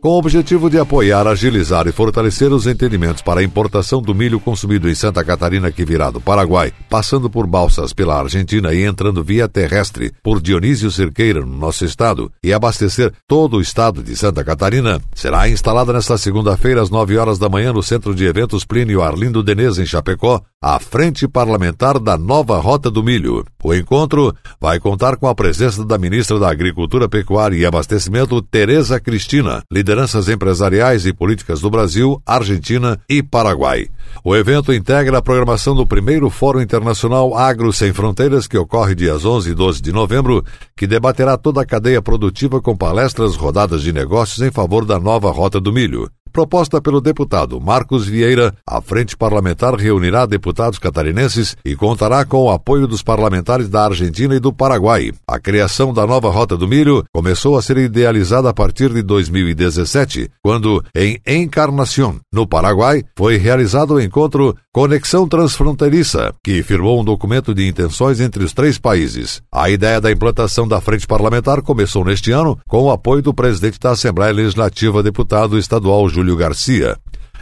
Com 0.00 0.10
o 0.10 0.18
objetivo 0.18 0.70
de 0.70 0.78
apoiar, 0.78 1.26
agilizar 1.26 1.88
e 1.88 1.92
fortalecer 1.92 2.52
os 2.52 2.68
entendimentos 2.68 3.20
para 3.20 3.40
a 3.40 3.42
importação 3.42 4.00
do 4.00 4.14
milho 4.14 4.38
consumido 4.38 4.88
em 4.88 4.94
Santa 4.94 5.24
Catarina 5.24 5.72
que 5.72 5.84
virá 5.84 6.08
do 6.08 6.20
Paraguai, 6.20 6.72
passando 6.88 7.28
por 7.28 7.48
balsas 7.48 7.92
pela 7.92 8.16
Argentina 8.16 8.72
e 8.72 8.84
entrando 8.84 9.24
via 9.24 9.48
terrestre 9.48 10.12
por 10.22 10.40
Dionísio 10.40 10.88
Cerqueira 10.92 11.40
no 11.40 11.56
nosso 11.56 11.84
estado 11.84 12.30
e 12.44 12.52
abastecer 12.52 13.12
todo 13.26 13.56
o 13.56 13.60
estado 13.60 14.00
de 14.00 14.14
Santa 14.14 14.44
Catarina, 14.44 15.00
será 15.16 15.48
instalada 15.48 15.92
nesta 15.92 16.16
segunda-feira 16.16 16.80
às 16.80 16.90
9 16.90 17.18
horas 17.18 17.36
da 17.36 17.48
manhã 17.48 17.72
no 17.72 17.82
Centro 17.82 18.14
de 18.14 18.24
Eventos 18.24 18.64
Plínio 18.64 19.02
Arlindo 19.02 19.42
Denez 19.42 19.78
em 19.78 19.86
Chapecó, 19.86 20.40
a 20.62 20.78
Frente 20.78 21.26
Parlamentar 21.26 21.98
da 21.98 22.16
Nova 22.16 22.58
Rota 22.60 22.88
do 22.88 23.02
Milho. 23.02 23.44
O 23.62 23.74
encontro 23.74 24.32
vai 24.60 24.78
contar 24.78 25.16
com 25.16 25.26
a 25.26 25.34
presença 25.34 25.84
da 25.84 25.98
ministra 25.98 26.38
da 26.38 26.50
Agricultura, 26.50 27.08
Pecuária 27.08 27.56
e 27.56 27.66
Abastecimento, 27.66 28.40
Tereza 28.42 29.00
Cristina, 29.00 29.62
lideranças 29.88 30.28
empresariais 30.28 31.06
e 31.06 31.14
políticas 31.14 31.62
do 31.62 31.70
Brasil, 31.70 32.20
Argentina 32.26 33.00
e 33.08 33.22
Paraguai. 33.22 33.88
O 34.22 34.36
evento 34.36 34.70
integra 34.70 35.16
a 35.16 35.22
programação 35.22 35.74
do 35.74 35.86
primeiro 35.86 36.28
Fórum 36.28 36.60
Internacional 36.60 37.34
Agro 37.34 37.72
Sem 37.72 37.90
Fronteiras, 37.90 38.46
que 38.46 38.58
ocorre 38.58 38.94
dias 38.94 39.24
11 39.24 39.50
e 39.50 39.54
12 39.54 39.80
de 39.80 39.90
novembro, 39.90 40.44
que 40.76 40.86
debaterá 40.86 41.38
toda 41.38 41.62
a 41.62 41.66
cadeia 41.66 42.02
produtiva 42.02 42.60
com 42.60 42.76
palestras, 42.76 43.34
rodadas 43.34 43.80
de 43.80 43.90
negócios 43.90 44.46
em 44.46 44.50
favor 44.50 44.84
da 44.84 45.00
nova 45.00 45.30
Rota 45.30 45.58
do 45.58 45.72
Milho. 45.72 46.10
Proposta 46.38 46.80
pelo 46.80 47.00
deputado 47.00 47.60
Marcos 47.60 48.06
Vieira, 48.06 48.54
a 48.64 48.80
Frente 48.80 49.16
Parlamentar 49.16 49.74
reunirá 49.74 50.24
deputados 50.24 50.78
catarinenses 50.78 51.56
e 51.64 51.74
contará 51.74 52.24
com 52.24 52.44
o 52.44 52.50
apoio 52.52 52.86
dos 52.86 53.02
parlamentares 53.02 53.68
da 53.68 53.86
Argentina 53.86 54.36
e 54.36 54.38
do 54.38 54.52
Paraguai. 54.52 55.10
A 55.26 55.40
criação 55.40 55.92
da 55.92 56.06
nova 56.06 56.30
Rota 56.30 56.56
do 56.56 56.68
Milho 56.68 57.02
começou 57.12 57.58
a 57.58 57.62
ser 57.62 57.76
idealizada 57.78 58.48
a 58.48 58.54
partir 58.54 58.92
de 58.92 59.02
2017, 59.02 60.30
quando, 60.40 60.80
em 60.94 61.20
Encarnación, 61.26 62.20
no 62.32 62.46
Paraguai, 62.46 63.02
foi 63.16 63.36
realizado 63.36 63.94
o 63.94 64.00
encontro 64.00 64.54
Conexão 64.72 65.26
Transfronteiriça, 65.26 66.32
que 66.44 66.62
firmou 66.62 67.00
um 67.00 67.04
documento 67.04 67.52
de 67.52 67.66
intenções 67.66 68.20
entre 68.20 68.44
os 68.44 68.52
três 68.52 68.78
países. 68.78 69.42
A 69.50 69.68
ideia 69.68 70.00
da 70.00 70.12
implantação 70.12 70.68
da 70.68 70.80
Frente 70.80 71.04
Parlamentar 71.04 71.62
começou 71.62 72.04
neste 72.04 72.30
ano 72.30 72.56
com 72.68 72.84
o 72.84 72.92
apoio 72.92 73.22
do 73.22 73.34
presidente 73.34 73.80
da 73.80 73.90
Assembleia 73.90 74.32
Legislativa, 74.32 75.02
deputado 75.02 75.58
estadual 75.58 76.08
Júlio 76.08 76.27
Garcia. 76.36 76.96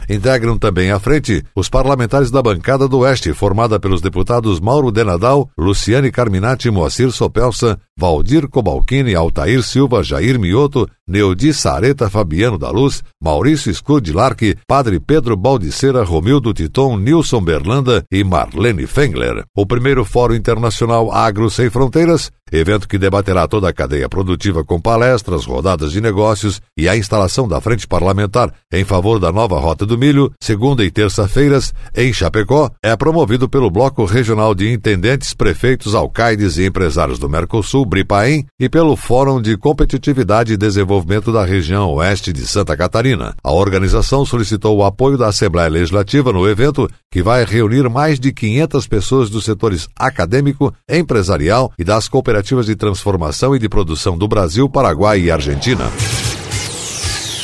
Integram 0.09 0.57
também 0.57 0.91
à 0.91 0.99
frente 0.99 1.43
os 1.53 1.69
parlamentares 1.69 2.31
da 2.31 2.41
bancada 2.41 2.87
do 2.87 2.99
Oeste, 2.99 3.33
formada 3.33 3.79
pelos 3.79 4.01
deputados 4.01 4.59
Mauro 4.59 4.89
Denadal, 4.89 5.49
Luciane 5.57 6.11
Carminati, 6.11 6.69
Moacir 6.71 7.11
Sopelsa, 7.11 7.77
Valdir 7.97 8.47
Cobalcini, 8.47 9.15
Altair 9.15 9.61
Silva, 9.61 10.03
Jair 10.03 10.39
Mioto, 10.39 10.87
Neudi 11.05 11.53
Sareta 11.53 12.09
Fabiano 12.09 12.57
da 12.57 12.69
Luz, 12.69 13.03
Maurício 13.21 13.73
Scudilarque, 13.73 14.55
Padre 14.65 14.99
Pedro 14.99 15.35
Baldiceira, 15.35 16.03
Romildo 16.03 16.53
Titon, 16.53 16.97
Nilson 16.97 17.41
Berlanda 17.41 18.03
e 18.11 18.23
Marlene 18.23 18.85
Fengler. 18.85 19.43
O 19.55 19.65
primeiro 19.65 20.05
Fórum 20.05 20.35
Internacional 20.35 21.11
Agro 21.11 21.49
Sem 21.49 21.69
Fronteiras, 21.69 22.31
evento 22.51 22.87
que 22.87 22.97
debaterá 22.97 23.47
toda 23.47 23.69
a 23.69 23.73
cadeia 23.73 24.07
produtiva 24.07 24.63
com 24.63 24.79
palestras, 24.79 25.45
rodadas 25.45 25.91
de 25.91 25.99
negócios 25.99 26.61
e 26.77 26.87
a 26.87 26.95
instalação 26.95 27.47
da 27.47 27.59
frente 27.59 27.87
parlamentar 27.87 28.53
em 28.71 28.83
favor 28.83 29.19
da 29.19 29.31
nova 29.31 29.59
Rota 29.59 29.85
do 29.85 29.97
Milho, 29.97 30.31
segunda 30.41 30.83
e 30.83 30.91
terça-feiras, 30.91 31.73
em 31.95 32.13
Chapecó, 32.13 32.69
é 32.81 32.95
promovido 32.95 33.49
pelo 33.49 33.69
Bloco 33.69 34.05
Regional 34.05 34.55
de 34.55 34.71
Intendentes, 34.71 35.33
Prefeitos, 35.33 35.93
Alcaides 35.93 36.57
e 36.57 36.65
Empresários 36.65 37.19
do 37.19 37.29
Mercosul, 37.29 37.85
BRIPAEM, 37.85 38.45
e 38.59 38.69
pelo 38.69 38.95
Fórum 38.95 39.41
de 39.41 39.57
Competitividade 39.57 40.53
e 40.53 40.57
Desenvolvimento 40.57 41.31
da 41.31 41.43
Região 41.43 41.91
Oeste 41.93 42.31
de 42.31 42.47
Santa 42.47 42.77
Catarina. 42.77 43.35
A 43.43 43.51
organização 43.51 44.25
solicitou 44.25 44.77
o 44.77 44.83
apoio 44.83 45.17
da 45.17 45.27
Assembleia 45.27 45.69
Legislativa 45.69 46.31
no 46.31 46.47
evento, 46.47 46.89
que 47.11 47.21
vai 47.21 47.43
reunir 47.43 47.89
mais 47.89 48.19
de 48.19 48.31
500 48.31 48.87
pessoas 48.87 49.29
dos 49.29 49.43
setores 49.45 49.87
acadêmico, 49.97 50.73
empresarial 50.89 51.71
e 51.77 51.83
das 51.83 52.07
cooperativas 52.07 52.36
de 52.65 52.75
transformação 52.75 53.55
e 53.55 53.59
de 53.59 53.69
produção 53.69 54.17
do 54.17 54.27
Brasil, 54.27 54.69
Paraguai 54.69 55.21
e 55.21 55.31
Argentina. 55.31 55.91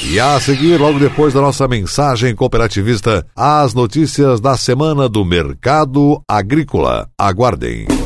E 0.06 0.20
a 0.20 0.40
seguir, 0.40 0.78
logo 0.80 1.00
depois 1.00 1.34
da 1.34 1.42
nossa 1.42 1.68
mensagem 1.68 2.36
cooperativista, 2.36 3.26
as 3.36 3.74
notícias 3.74 4.42
da 4.42 4.58
semana 4.58 5.08
do 5.08 5.24
mercado 5.24 6.22
agrícola. 6.28 7.08
Aguardem. 7.18 8.03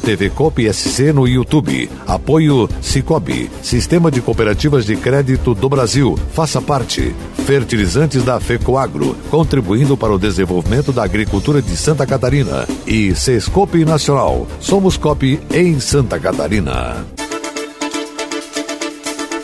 TV 0.00 0.30
Coop 0.30 0.72
SC 0.72 1.12
no 1.12 1.26
YouTube. 1.26 1.90
Apoio 2.06 2.68
Cicobi, 2.80 3.50
Sistema 3.62 4.10
de 4.10 4.20
Cooperativas 4.20 4.84
de 4.84 4.96
Crédito 4.96 5.54
do 5.54 5.68
Brasil. 5.68 6.18
Faça 6.32 6.60
parte. 6.60 7.14
Fertilizantes 7.46 8.22
da 8.22 8.38
FECOAGRO, 8.38 9.16
contribuindo 9.30 9.96
para 9.96 10.12
o 10.12 10.18
desenvolvimento 10.18 10.92
da 10.92 11.04
agricultura 11.04 11.62
de 11.62 11.76
Santa 11.76 12.06
Catarina. 12.06 12.66
E 12.86 13.14
Sescope 13.14 13.84
Nacional. 13.84 14.46
Somos 14.60 14.96
COP 14.96 15.40
em 15.52 15.80
Santa 15.80 16.18
Catarina. 16.18 17.06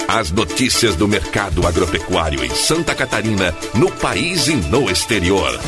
As 0.08 0.30
notícias 0.30 0.94
do 0.94 1.08
mercado 1.08 1.66
agropecuário 1.66 2.44
em 2.44 2.50
Santa 2.50 2.94
Catarina, 2.94 3.52
no 3.74 3.90
país 3.90 4.46
e 4.46 4.54
no 4.54 4.88
exterior. 4.88 5.58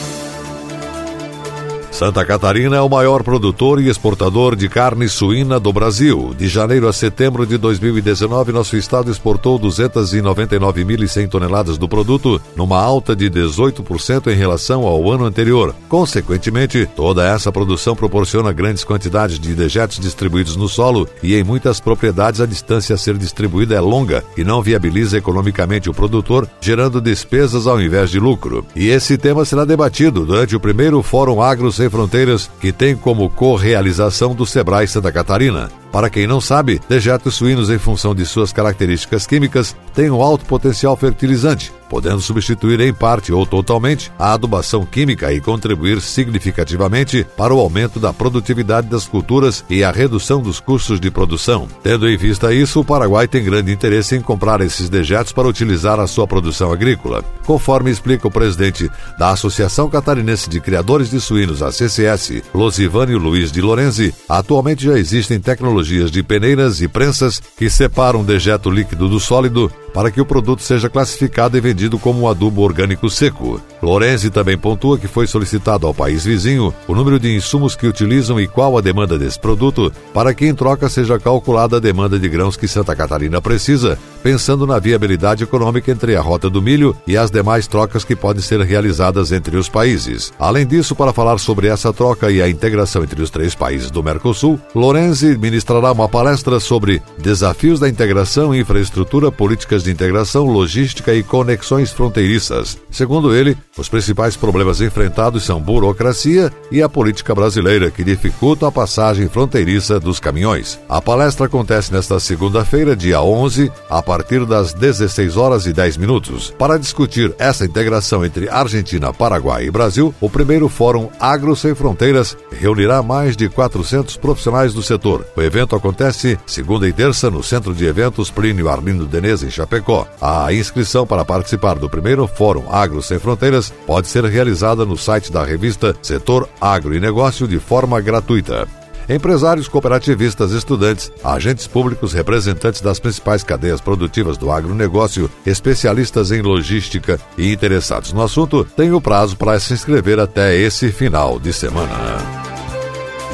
Santa 1.97 2.27
Catarina 2.27 2.77
é 2.77 2.81
o 2.83 2.91
maior 2.91 3.23
produtor 3.23 3.81
e 3.81 3.89
exportador 3.89 4.55
de 4.55 4.69
carne 4.69 5.09
suína 5.09 5.59
do 5.59 5.73
Brasil. 5.73 6.35
De 6.37 6.47
janeiro 6.47 6.87
a 6.89 6.93
setembro 6.93 7.47
de 7.47 7.57
2019, 7.57 8.53
nosso 8.53 8.77
estado 8.77 9.11
exportou 9.11 9.59
299.100 9.59 11.27
toneladas 11.27 11.79
do 11.79 11.89
produto, 11.89 12.39
numa 12.55 12.79
alta 12.79 13.17
de 13.17 13.31
18% 13.31 14.31
em 14.31 14.37
relação 14.37 14.83
ao 14.83 15.11
ano 15.11 15.25
anterior. 15.25 15.75
Consequentemente, 15.89 16.85
toda 16.85 17.27
essa 17.27 17.51
produção 17.51 17.97
proporciona 17.97 18.53
grandes 18.53 18.85
quantidades 18.85 19.41
de 19.41 19.55
dejetos 19.55 19.99
distribuídos 19.99 20.55
no 20.55 20.69
solo 20.69 21.09
e 21.23 21.35
em 21.35 21.43
muitas 21.43 21.81
propriedades 21.81 22.43
a 22.43 22.47
distância 22.47 22.95
a 22.95 22.99
ser 22.99 23.17
distribuída 23.17 23.75
é 23.75 23.81
longa 23.81 24.23
e 24.37 24.45
não 24.45 24.61
viabiliza 24.61 25.17
economicamente 25.17 25.89
o 25.89 25.95
produtor, 25.95 26.47
gerando 26.61 27.01
despesas 27.01 27.67
ao 27.67 27.81
invés 27.81 28.11
de 28.11 28.21
lucro. 28.21 28.67
E 28.77 28.89
esse 28.89 29.17
tema 29.17 29.47
será 29.47 29.65
debatido 29.65 30.27
durante 30.27 30.55
o 30.55 30.61
primeiro 30.61 31.03
Fórum 31.03 31.41
Agro 31.41 31.73
Sem 31.73 31.86
Fronteiras, 31.91 32.51
que 32.61 32.73
tem 32.73 32.97
como 32.97 33.31
co-realização 33.31 34.35
do 34.35 34.47
Sebrae 34.47 34.87
Santa 34.87 35.13
Catarina. 35.13 35.71
Para 35.97 36.11
quem 36.11 36.27
não 36.27 36.43
sabe, 36.43 36.79
dejetos 36.91 37.37
suínos, 37.37 37.71
em 37.71 37.79
função 37.79 38.15
de 38.15 38.27
suas 38.27 38.53
características 38.53 39.27
químicas, 39.27 39.75
têm 39.95 40.11
um 40.11 40.21
alto 40.21 40.45
potencial 40.45 40.95
fertilizante, 40.95 41.73
podendo 41.89 42.21
substituir 42.21 42.79
em 42.81 42.93
parte 42.93 43.33
ou 43.33 43.47
totalmente 43.47 44.13
a 44.19 44.35
adubação 44.35 44.85
química 44.85 45.33
e 45.33 45.41
contribuir 45.41 46.03
significativamente 46.03 47.27
para 47.35 47.55
o 47.55 47.59
aumento 47.59 47.99
da 47.99 48.13
produtividade 48.13 48.89
das 48.89 49.09
culturas 49.09 49.65
e 49.71 49.83
a 49.83 49.91
redução 49.91 50.43
dos 50.43 50.61
custos 50.61 51.01
de 51.01 51.11
produção. 51.11 51.67
Tendo 51.83 52.07
em 52.07 52.17
vista 52.19 52.53
isso, 52.53 52.81
o 52.81 52.85
Paraguai 52.85 53.27
tem 53.27 53.43
grande 53.43 53.73
interesse 53.73 54.15
em 54.15 54.21
comprar 54.21 54.61
esses 54.61 54.91
dejetos 54.91 55.33
para 55.33 55.49
utilizar 55.49 55.99
a 55.99 56.07
sua 56.07 56.27
produção 56.27 56.71
agrícola. 56.71 57.25
Conforme 57.47 57.91
explica 57.91 58.29
o 58.29 58.31
presidente 58.31 58.91
da 59.19 59.31
Associação 59.31 59.89
Catarinense 59.89 60.51
de 60.51 60.61
Criadores 60.61 61.09
de 61.09 61.23
Suínos, 61.23 61.63
a 61.63 61.73
CCS, 61.73 62.43
Losivânio 62.53 63.19
Luiz 63.19 63.51
de 63.51 63.63
Lorenzi, 63.63 64.15
atualmente 64.29 64.85
já 64.85 64.99
existem 64.99 65.41
tecnologias 65.41 65.86
tecnologias 65.87 66.11
de 66.11 66.23
peneiras 66.23 66.81
e 66.81 66.89
prensas 66.89 67.41
que 67.57 67.71
separam 67.71 68.21
o 68.21 68.25
dejeto 68.25 68.71
líquido 68.71 69.09
do 69.09 69.21
sólido 69.21 69.71
para 69.97 70.11
que 70.11 70.21
o 70.21 70.27
produto 70.27 70.63
seja 70.63 70.91
classificado 70.91 71.57
e 71.57 71.61
vendido 71.61 71.99
como 71.99 72.29
adubo 72.29 72.61
orgânico 72.61 73.09
seco. 73.09 73.63
Lorenzi 73.81 74.29
também 74.29 74.59
pontua 74.59 74.99
que 74.99 75.09
foi 75.09 75.27
solicitado 75.27 75.87
ao 75.87 75.95
país 75.95 76.23
vizinho 76.23 76.75
o 76.87 76.95
número 76.95 77.19
de 77.19 77.35
insumos 77.35 77.75
que 77.75 77.87
utilizam 77.87 78.39
e 78.39 78.47
qual 78.47 78.77
a 78.77 78.83
demanda 78.83 79.19
desse 79.19 79.41
produto, 79.41 79.91
para 80.13 80.35
que 80.35 80.45
em 80.45 80.55
troca 80.55 80.91
seja 80.91 81.19
calculada 81.19 81.79
a 81.79 81.81
demanda 81.81 82.19
de 82.19 82.29
grãos 82.29 82.59
que 82.59 82.69
Santa 82.69 82.95
Catarina 82.95 83.41
precisa, 83.41 83.99
pensando 84.23 84.67
na 84.67 84.79
viabilidade 84.79 85.45
econômica 85.45 85.91
entre 85.91 86.15
a 86.15 86.21
rota 86.21 86.51
do 86.51 86.61
milho 86.61 86.95
e 87.07 87.17
as 87.17 87.31
demais 87.31 87.67
trocas 87.67 88.05
que 88.05 88.15
podem 88.15 88.43
ser 88.43 88.61
realizadas 88.61 89.33
entre 89.33 89.57
os 89.57 89.67
países. 89.67 90.31
Além 90.39 90.67
disso, 90.67 90.95
para 90.95 91.13
falar 91.15 91.39
sobre 91.39 91.69
essa 91.69 91.91
troca 91.91 92.31
e 92.31 92.43
a 92.43 92.51
integração 92.51 93.03
entre 93.03 93.23
os 93.23 93.31
três 93.31 93.55
países 93.55 93.91
do 93.91 94.03
Mercosul, 94.03 94.61
Lorenzi 94.75 95.39
ministrará 95.39 95.91
uma 95.91 96.07
palestra 96.07 96.61
sobre 96.61 97.01
desafios 97.17 97.81
da 97.81 97.89
integração, 97.89 98.55
infraestrutura, 98.55 99.33
políticas 99.33 99.86
de 99.87 99.93
integração, 99.93 100.45
logística 100.45 101.15
e 101.15 101.23
conexões 101.23 101.91
fronteiriças. 101.93 102.77
Segundo 102.91 103.35
ele, 103.35 103.57
os 103.79 103.89
principais 103.89 104.37
problemas 104.37 104.81
enfrentados 104.81 105.45
são 105.45 105.61
burocracia 105.61 106.53
e 106.71 106.83
a 106.83 106.89
política 106.89 107.35
brasileira, 107.35 107.91
que 107.91 108.05
dificulta 108.05 108.67
a 108.69 108.73
passagem 108.73 109.29
fronteiriça 109.29 109.99
dos 109.99 110.21
caminhões. 110.21 110.79
A 110.89 111.01
palestra 111.01 111.47
acontece 111.47 111.93
nesta 111.93 112.21
segunda-feira, 112.21 112.97
dia 112.97 113.23
11, 113.23 113.73
a 113.89 114.03
partir 114.03 114.45
das 114.45 114.73
16 114.75 115.37
horas 115.37 115.67
e 115.67 115.73
10 115.73 115.97
minutos. 115.97 116.53
Para 116.59 116.79
discutir 116.79 117.35
essa 117.39 117.65
integração 117.65 118.25
entre 118.25 118.49
Argentina, 118.49 119.13
Paraguai 119.13 119.67
e 119.67 119.71
Brasil, 119.71 120.15
o 120.21 120.29
primeiro 120.29 120.69
Fórum 120.69 121.09
Agro 121.21 121.55
Sem 121.55 121.75
Fronteiras 121.75 122.37
reunirá 122.51 123.03
mais 123.03 123.37
de 123.37 123.49
400 123.49 124.17
profissionais 124.17 124.75
do 124.75 124.83
setor. 124.83 125.25
O 125.37 125.43
evento 125.43 125.77
acontece 125.77 126.39
segunda 126.47 126.89
e 126.89 126.93
terça 126.93 127.31
no 127.31 127.43
Centro 127.43 127.73
de 127.73 127.87
Eventos 127.87 128.31
Plínio 128.31 128.69
Arlindo 128.69 129.07
Denez, 129.07 129.43
em 129.43 129.51
Chapecó 129.51 129.76
Chapecó. 129.77 130.07
A 130.21 130.53
inscrição 130.53 131.07
para 131.07 131.25
participar 131.25 131.75
do 131.75 131.89
primeiro 131.89 132.27
Fórum 132.27 132.65
Agro 132.71 133.03
Sem 133.03 133.19
Fronteiras 133.19 133.73
pode 133.87 134.09
ser 134.09 134.25
realizada 134.25 134.85
no 134.85 134.97
site 134.97 135.31
da 135.31 135.45
revista 135.45 135.95
Setor 136.03 136.49
Agro 136.61 136.95
e 136.95 137.01
Negócio 137.01 137.47
de 137.47 137.59
forma 137.59 138.01
gratuita. 138.01 138.67
Empresários, 139.09 139.69
cooperativistas, 139.69 140.51
estudantes, 140.51 141.13
agentes 141.23 141.69
públicos, 141.69 142.13
representantes 142.13 142.81
das 142.81 142.99
principais 142.99 143.45
cadeias 143.45 143.81
produtivas 143.81 144.37
do 144.37 144.51
agronegócio, 144.51 145.31
especialistas 145.45 146.33
em 146.33 146.43
logística 146.43 147.21
e 147.39 147.53
interessados 147.53 148.13
no 148.13 148.23
assunto 148.23 148.65
têm 148.65 148.91
o 148.93 149.01
prazo 149.01 149.37
para 149.37 149.61
se 149.61 149.75
inscrever 149.75 150.19
até 150.19 150.57
esse 150.57 150.91
final 150.91 151.39
de 151.39 151.53
semana. 151.53 152.47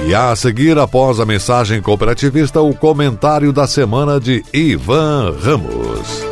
E 0.07 0.15
a 0.15 0.35
seguir, 0.37 0.79
após 0.79 1.21
a 1.21 1.25
mensagem 1.25 1.81
cooperativista, 1.81 2.61
o 2.61 2.75
comentário 2.75 3.51
da 3.51 3.67
semana 3.67 4.21
de 4.21 4.45
Ivan 4.53 5.35
Ramos. 5.41 6.32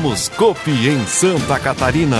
Somos 0.01 0.29
Copi 0.29 0.89
em 0.89 1.05
Santa 1.05 1.59
Catarina. 1.59 2.17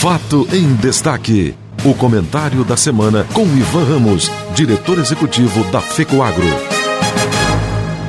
Fato 0.00 0.48
em 0.52 0.74
destaque. 0.74 1.54
O 1.84 1.94
comentário 1.94 2.64
da 2.64 2.76
semana 2.76 3.24
com 3.32 3.42
Ivan 3.42 3.84
Ramos, 3.84 4.28
diretor 4.56 4.98
executivo 4.98 5.62
da 5.70 5.80
FECOAGRO. 5.80 6.48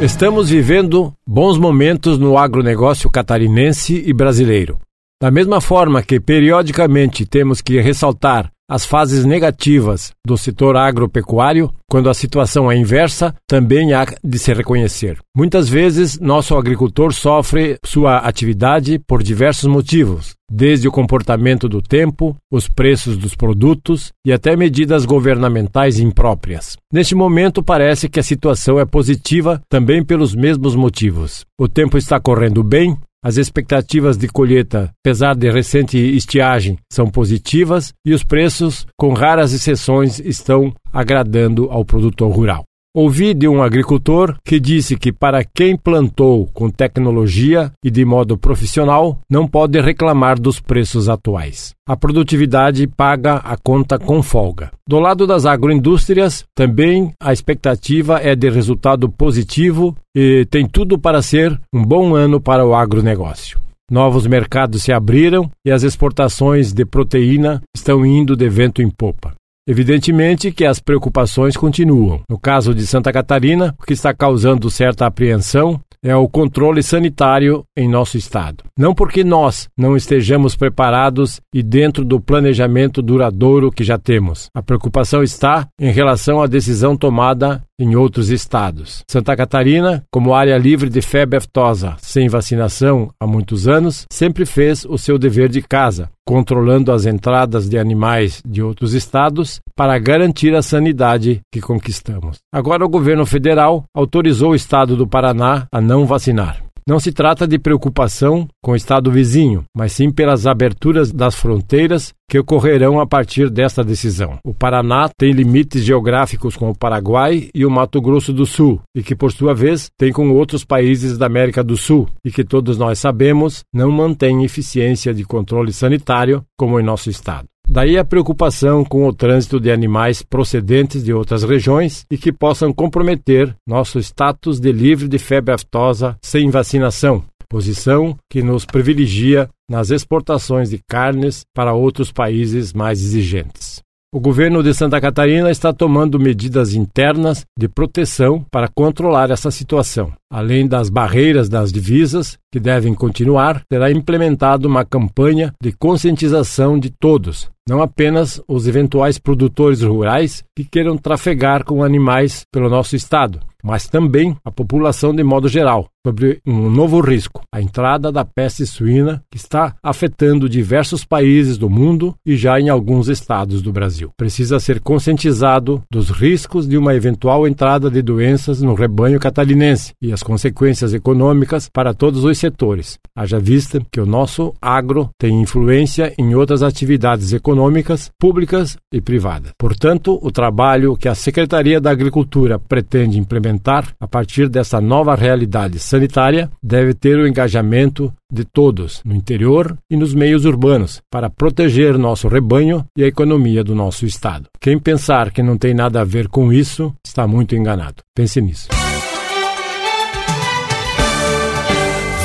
Estamos 0.01 0.49
vivendo 0.49 1.13
bons 1.27 1.59
momentos 1.59 2.17
no 2.17 2.39
agronegócio 2.39 3.07
catarinense 3.07 4.03
e 4.03 4.11
brasileiro. 4.11 4.82
Da 5.23 5.31
mesma 5.31 5.61
forma 5.61 6.03
que 6.03 6.19
periodicamente 6.19 7.25
temos 7.25 7.61
que 7.61 7.79
ressaltar 7.79 8.51
as 8.69 8.85
fases 8.85 9.23
negativas 9.23 10.11
do 10.27 10.37
setor 10.37 10.75
agropecuário, 10.75 11.73
quando 11.89 12.09
a 12.09 12.13
situação 12.13 12.69
é 12.69 12.75
inversa, 12.75 13.33
também 13.47 13.93
há 13.93 14.05
de 14.21 14.37
se 14.37 14.53
reconhecer. 14.53 15.17
Muitas 15.33 15.69
vezes, 15.69 16.19
nosso 16.19 16.57
agricultor 16.57 17.13
sofre 17.13 17.77
sua 17.85 18.17
atividade 18.17 18.99
por 18.99 19.23
diversos 19.23 19.69
motivos, 19.69 20.33
desde 20.51 20.89
o 20.89 20.91
comportamento 20.91 21.69
do 21.69 21.81
tempo, 21.81 22.35
os 22.51 22.67
preços 22.67 23.15
dos 23.15 23.33
produtos 23.33 24.11
e 24.25 24.33
até 24.33 24.57
medidas 24.57 25.05
governamentais 25.05 25.99
impróprias. 25.99 26.75
Neste 26.91 27.15
momento, 27.15 27.63
parece 27.63 28.09
que 28.09 28.19
a 28.19 28.23
situação 28.23 28.77
é 28.77 28.83
positiva 28.83 29.61
também 29.69 30.03
pelos 30.03 30.35
mesmos 30.35 30.75
motivos. 30.75 31.45
O 31.57 31.69
tempo 31.69 31.97
está 31.97 32.19
correndo 32.19 32.61
bem, 32.61 32.97
as 33.23 33.37
expectativas 33.37 34.17
de 34.17 34.27
colheita, 34.27 34.91
apesar 34.99 35.33
de 35.33 35.49
recente 35.49 35.97
estiagem, 35.97 36.77
são 36.91 37.09
positivas 37.09 37.93
e 38.05 38.13
os 38.13 38.23
preços, 38.23 38.85
com 38.97 39.13
raras 39.13 39.53
exceções, 39.53 40.19
estão 40.19 40.73
agradando 40.91 41.69
ao 41.71 41.85
produtor 41.85 42.29
rural. 42.29 42.65
Ouvi 42.95 43.33
de 43.33 43.47
um 43.47 43.63
agricultor 43.63 44.35
que 44.45 44.59
disse 44.59 44.95
que 44.95 45.11
para 45.11 45.43
quem 45.43 45.75
plantou 45.75 46.47
com 46.53 46.69
tecnologia 46.69 47.71
e 47.83 47.89
de 47.89 48.05
modo 48.05 48.37
profissional, 48.37 49.19
não 49.27 49.47
pode 49.47 49.81
reclamar 49.81 50.39
dos 50.39 50.59
preços 50.59 51.09
atuais. 51.09 51.73
A 51.89 51.97
produtividade 51.97 52.85
paga 52.85 53.37
a 53.37 53.57
conta 53.57 53.97
com 53.97 54.21
folga. 54.21 54.69
Do 54.87 54.99
lado 54.99 55.25
das 55.25 55.43
agroindústrias, 55.47 56.45
também 56.53 57.11
a 57.19 57.33
expectativa 57.33 58.19
é 58.21 58.35
de 58.35 58.47
resultado 58.51 59.09
positivo 59.09 59.97
e 60.15 60.45
tem 60.45 60.67
tudo 60.67 60.99
para 60.99 61.23
ser 61.23 61.59
um 61.73 61.83
bom 61.83 62.13
ano 62.13 62.39
para 62.39 62.63
o 62.63 62.75
agronegócio. 62.75 63.59
Novos 63.89 64.27
mercados 64.27 64.83
se 64.83 64.93
abriram 64.93 65.49
e 65.65 65.71
as 65.71 65.81
exportações 65.81 66.71
de 66.71 66.85
proteína 66.85 67.59
estão 67.75 68.05
indo 68.05 68.35
de 68.35 68.47
vento 68.49 68.83
em 68.83 68.89
popa. 68.91 69.33
Evidentemente 69.65 70.51
que 70.51 70.65
as 70.65 70.81
preocupações 70.81 71.55
continuam. 71.55 72.21
No 72.29 72.37
caso 72.37 72.75
de 72.75 72.85
Santa 72.85 73.13
Catarina, 73.13 73.73
o 73.79 73.85
que 73.85 73.93
está 73.93 74.13
causando 74.13 74.69
certa 74.69 75.05
apreensão 75.05 75.79
é 76.03 76.13
o 76.13 76.27
controle 76.27 76.83
sanitário 76.83 77.63
em 77.77 77.87
nosso 77.87 78.17
estado. 78.17 78.65
Não 78.75 78.95
porque 78.95 79.23
nós 79.23 79.69
não 79.77 79.95
estejamos 79.95 80.55
preparados 80.55 81.39
e 81.53 81.61
dentro 81.61 82.03
do 82.03 82.19
planejamento 82.19 83.03
duradouro 83.03 83.71
que 83.71 83.83
já 83.83 83.99
temos. 83.99 84.47
A 84.51 84.63
preocupação 84.63 85.21
está 85.21 85.67
em 85.79 85.91
relação 85.91 86.41
à 86.41 86.47
decisão 86.47 86.97
tomada 86.97 87.61
em 87.79 87.95
outros 87.95 88.29
estados. 88.29 89.03
Santa 89.07 89.35
Catarina, 89.35 90.03
como 90.11 90.33
área 90.33 90.57
livre 90.57 90.89
de 90.89 91.01
febre 91.03 91.37
aftosa, 91.37 91.95
sem 91.99 92.27
vacinação 92.27 93.11
há 93.19 93.27
muitos 93.27 93.67
anos, 93.67 94.05
sempre 94.11 94.43
fez 94.43 94.85
o 94.85 94.97
seu 94.97 95.19
dever 95.19 95.49
de 95.49 95.61
casa, 95.61 96.09
controlando 96.25 96.91
as 96.91 97.05
entradas 97.05 97.69
de 97.69 97.77
animais 97.77 98.41
de 98.43 98.63
outros 98.63 98.93
estados 98.95 99.59
para 99.75 99.99
garantir 99.99 100.55
a 100.55 100.63
sanidade 100.63 101.41
que 101.51 101.61
conquistamos. 101.61 102.37
Agora 102.51 102.83
o 102.83 102.89
governo 102.89 103.25
federal 103.25 103.83
autorizou 103.93 104.51
o 104.51 104.55
estado 104.55 104.95
do 104.95 105.07
Paraná 105.07 105.67
a 105.71 105.79
não 105.79 106.07
vacinar. 106.07 106.62
Não 106.87 106.99
se 106.99 107.11
trata 107.11 107.47
de 107.47 107.57
preocupação 107.57 108.47
com 108.61 108.71
o 108.71 108.75
estado 108.75 109.09
vizinho, 109.09 109.63
mas 109.75 109.93
sim 109.93 110.11
pelas 110.11 110.45
aberturas 110.45 111.11
das 111.11 111.35
fronteiras 111.35 112.13
que 112.29 112.37
ocorrerão 112.37 112.99
a 112.99 113.07
partir 113.07 113.49
desta 113.49 113.83
decisão. 113.83 114.37
O 114.43 114.53
Paraná 114.53 115.09
tem 115.17 115.31
limites 115.31 115.83
geográficos 115.83 116.57
com 116.57 116.69
o 116.69 116.77
Paraguai 116.77 117.49
e 117.53 117.65
o 117.65 117.71
Mato 117.71 118.01
Grosso 118.01 118.33
do 118.33 118.45
Sul, 118.45 118.81
e 118.95 119.01
que, 119.01 119.15
por 119.15 119.31
sua 119.31 119.53
vez, 119.53 119.89
tem 119.97 120.11
com 120.11 120.29
outros 120.31 120.65
países 120.65 121.17
da 121.17 121.25
América 121.25 121.63
do 121.63 121.77
Sul, 121.77 122.09
e 122.25 122.31
que 122.31 122.43
todos 122.43 122.77
nós 122.77 122.99
sabemos 122.99 123.63
não 123.73 123.91
mantém 123.91 124.43
eficiência 124.43 125.13
de 125.13 125.23
controle 125.23 125.71
sanitário 125.71 126.43
como 126.57 126.79
em 126.79 126.83
nosso 126.83 127.09
estado. 127.09 127.52
Daí 127.73 127.97
a 127.97 128.05
preocupação 128.05 128.85
com 128.85 129.07
o 129.07 129.11
trânsito 129.11 129.59
de 129.59 129.71
animais 129.71 130.21
procedentes 130.21 131.03
de 131.03 131.11
outras 131.11 131.41
regiões 131.41 132.05
e 132.11 132.19
que 132.19 132.31
possam 132.31 132.71
comprometer 132.71 133.55
nosso 133.67 133.97
status 133.97 134.59
de 134.59 134.71
livre 134.71 135.07
de 135.07 135.17
febre 135.17 135.55
aftosa 135.55 136.15
sem 136.21 136.51
vacinação, 136.51 137.23
posição 137.49 138.15
que 138.29 138.43
nos 138.43 138.63
privilegia 138.63 139.49
nas 139.67 139.89
exportações 139.89 140.69
de 140.69 140.77
carnes 140.87 141.41
para 141.51 141.73
outros 141.73 142.11
países 142.11 142.73
mais 142.73 143.01
exigentes. 143.01 143.81
O 144.13 144.19
governo 144.19 144.61
de 144.61 144.71
Santa 144.75 145.01
Catarina 145.01 145.49
está 145.49 145.73
tomando 145.73 146.19
medidas 146.19 146.75
internas 146.75 147.43
de 147.57 147.67
proteção 147.67 148.45
para 148.51 148.67
controlar 148.67 149.31
essa 149.31 149.49
situação. 149.49 150.13
Além 150.33 150.67
das 150.67 150.89
barreiras 150.89 151.47
das 151.47 151.71
divisas, 151.71 152.39
que 152.51 152.59
devem 152.59 152.95
continuar, 152.95 153.61
será 153.71 153.91
implementada 153.91 154.67
uma 154.67 154.83
campanha 154.83 155.53
de 155.61 155.71
conscientização 155.71 156.79
de 156.79 156.89
todos, 156.89 157.51
não 157.69 157.83
apenas 157.83 158.41
os 158.47 158.67
eventuais 158.67 159.19
produtores 159.19 159.83
rurais 159.83 160.43
que 160.55 160.63
queiram 160.63 160.97
trafegar 160.97 161.63
com 161.63 161.83
animais 161.83 162.45
pelo 162.51 162.67
nosso 162.67 162.95
estado, 162.95 163.39
mas 163.63 163.87
também 163.87 164.35
a 164.43 164.51
população 164.51 165.15
de 165.15 165.23
modo 165.23 165.47
geral, 165.47 165.87
sobre 166.05 166.41
um 166.45 166.69
novo 166.69 166.99
risco, 166.99 167.41
a 167.49 167.61
entrada 167.61 168.11
da 168.11 168.25
peste 168.25 168.65
suína, 168.65 169.23
que 169.31 169.37
está 169.37 169.73
afetando 169.81 170.49
diversos 170.49 171.05
países 171.05 171.57
do 171.57 171.69
mundo 171.69 172.13
e 172.25 172.35
já 172.35 172.59
em 172.59 172.67
alguns 172.67 173.07
estados 173.07 173.61
do 173.61 173.71
Brasil. 173.71 174.11
Precisa 174.17 174.59
ser 174.59 174.81
conscientizado 174.81 175.81
dos 175.89 176.09
riscos 176.09 176.67
de 176.67 176.77
uma 176.77 176.93
eventual 176.93 177.47
entrada 177.47 177.89
de 177.89 178.01
doenças 178.01 178.61
no 178.61 178.73
rebanho 178.73 179.19
catarinense 179.19 179.93
e 180.01 180.11
as 180.23 180.27
consequências 180.27 180.93
econômicas 180.93 181.69
para 181.69 181.93
todos 181.93 182.23
os 182.23 182.37
setores. 182.37 182.97
Haja 183.15 183.39
vista 183.39 183.81
que 183.91 183.99
o 183.99 184.05
nosso 184.05 184.53
agro 184.61 185.09
tem 185.19 185.41
influência 185.41 186.13
em 186.17 186.33
outras 186.33 186.63
atividades 186.63 187.33
econômicas, 187.33 188.09
públicas 188.17 188.77
e 188.91 189.01
privadas. 189.01 189.51
Portanto, 189.59 190.17
o 190.21 190.31
trabalho 190.31 190.95
que 190.95 191.09
a 191.09 191.15
Secretaria 191.15 191.79
da 191.79 191.91
Agricultura 191.91 192.57
pretende 192.57 193.19
implementar 193.19 193.93
a 193.99 194.07
partir 194.07 194.47
dessa 194.47 194.79
nova 194.79 195.13
realidade 195.13 195.77
sanitária 195.77 196.49
deve 196.61 196.93
ter 196.93 197.17
o 197.17 197.27
engajamento 197.27 198.11
de 198.31 198.43
todos, 198.43 199.01
no 199.05 199.13
interior 199.13 199.77
e 199.91 199.95
nos 199.95 200.13
meios 200.13 200.45
urbanos, 200.45 201.01
para 201.11 201.29
proteger 201.29 201.97
nosso 201.99 202.27
rebanho 202.27 202.83
e 202.97 203.03
a 203.03 203.07
economia 203.07 203.63
do 203.63 203.75
nosso 203.75 204.07
estado. 204.07 204.47
Quem 204.59 204.79
pensar 204.79 205.31
que 205.31 205.43
não 205.43 205.55
tem 205.55 205.73
nada 205.73 206.01
a 206.01 206.05
ver 206.05 206.27
com 206.27 206.51
isso 206.51 206.93
está 207.05 207.27
muito 207.27 207.55
enganado. 207.55 207.97
Pense 208.15 208.41
nisso. 208.41 208.82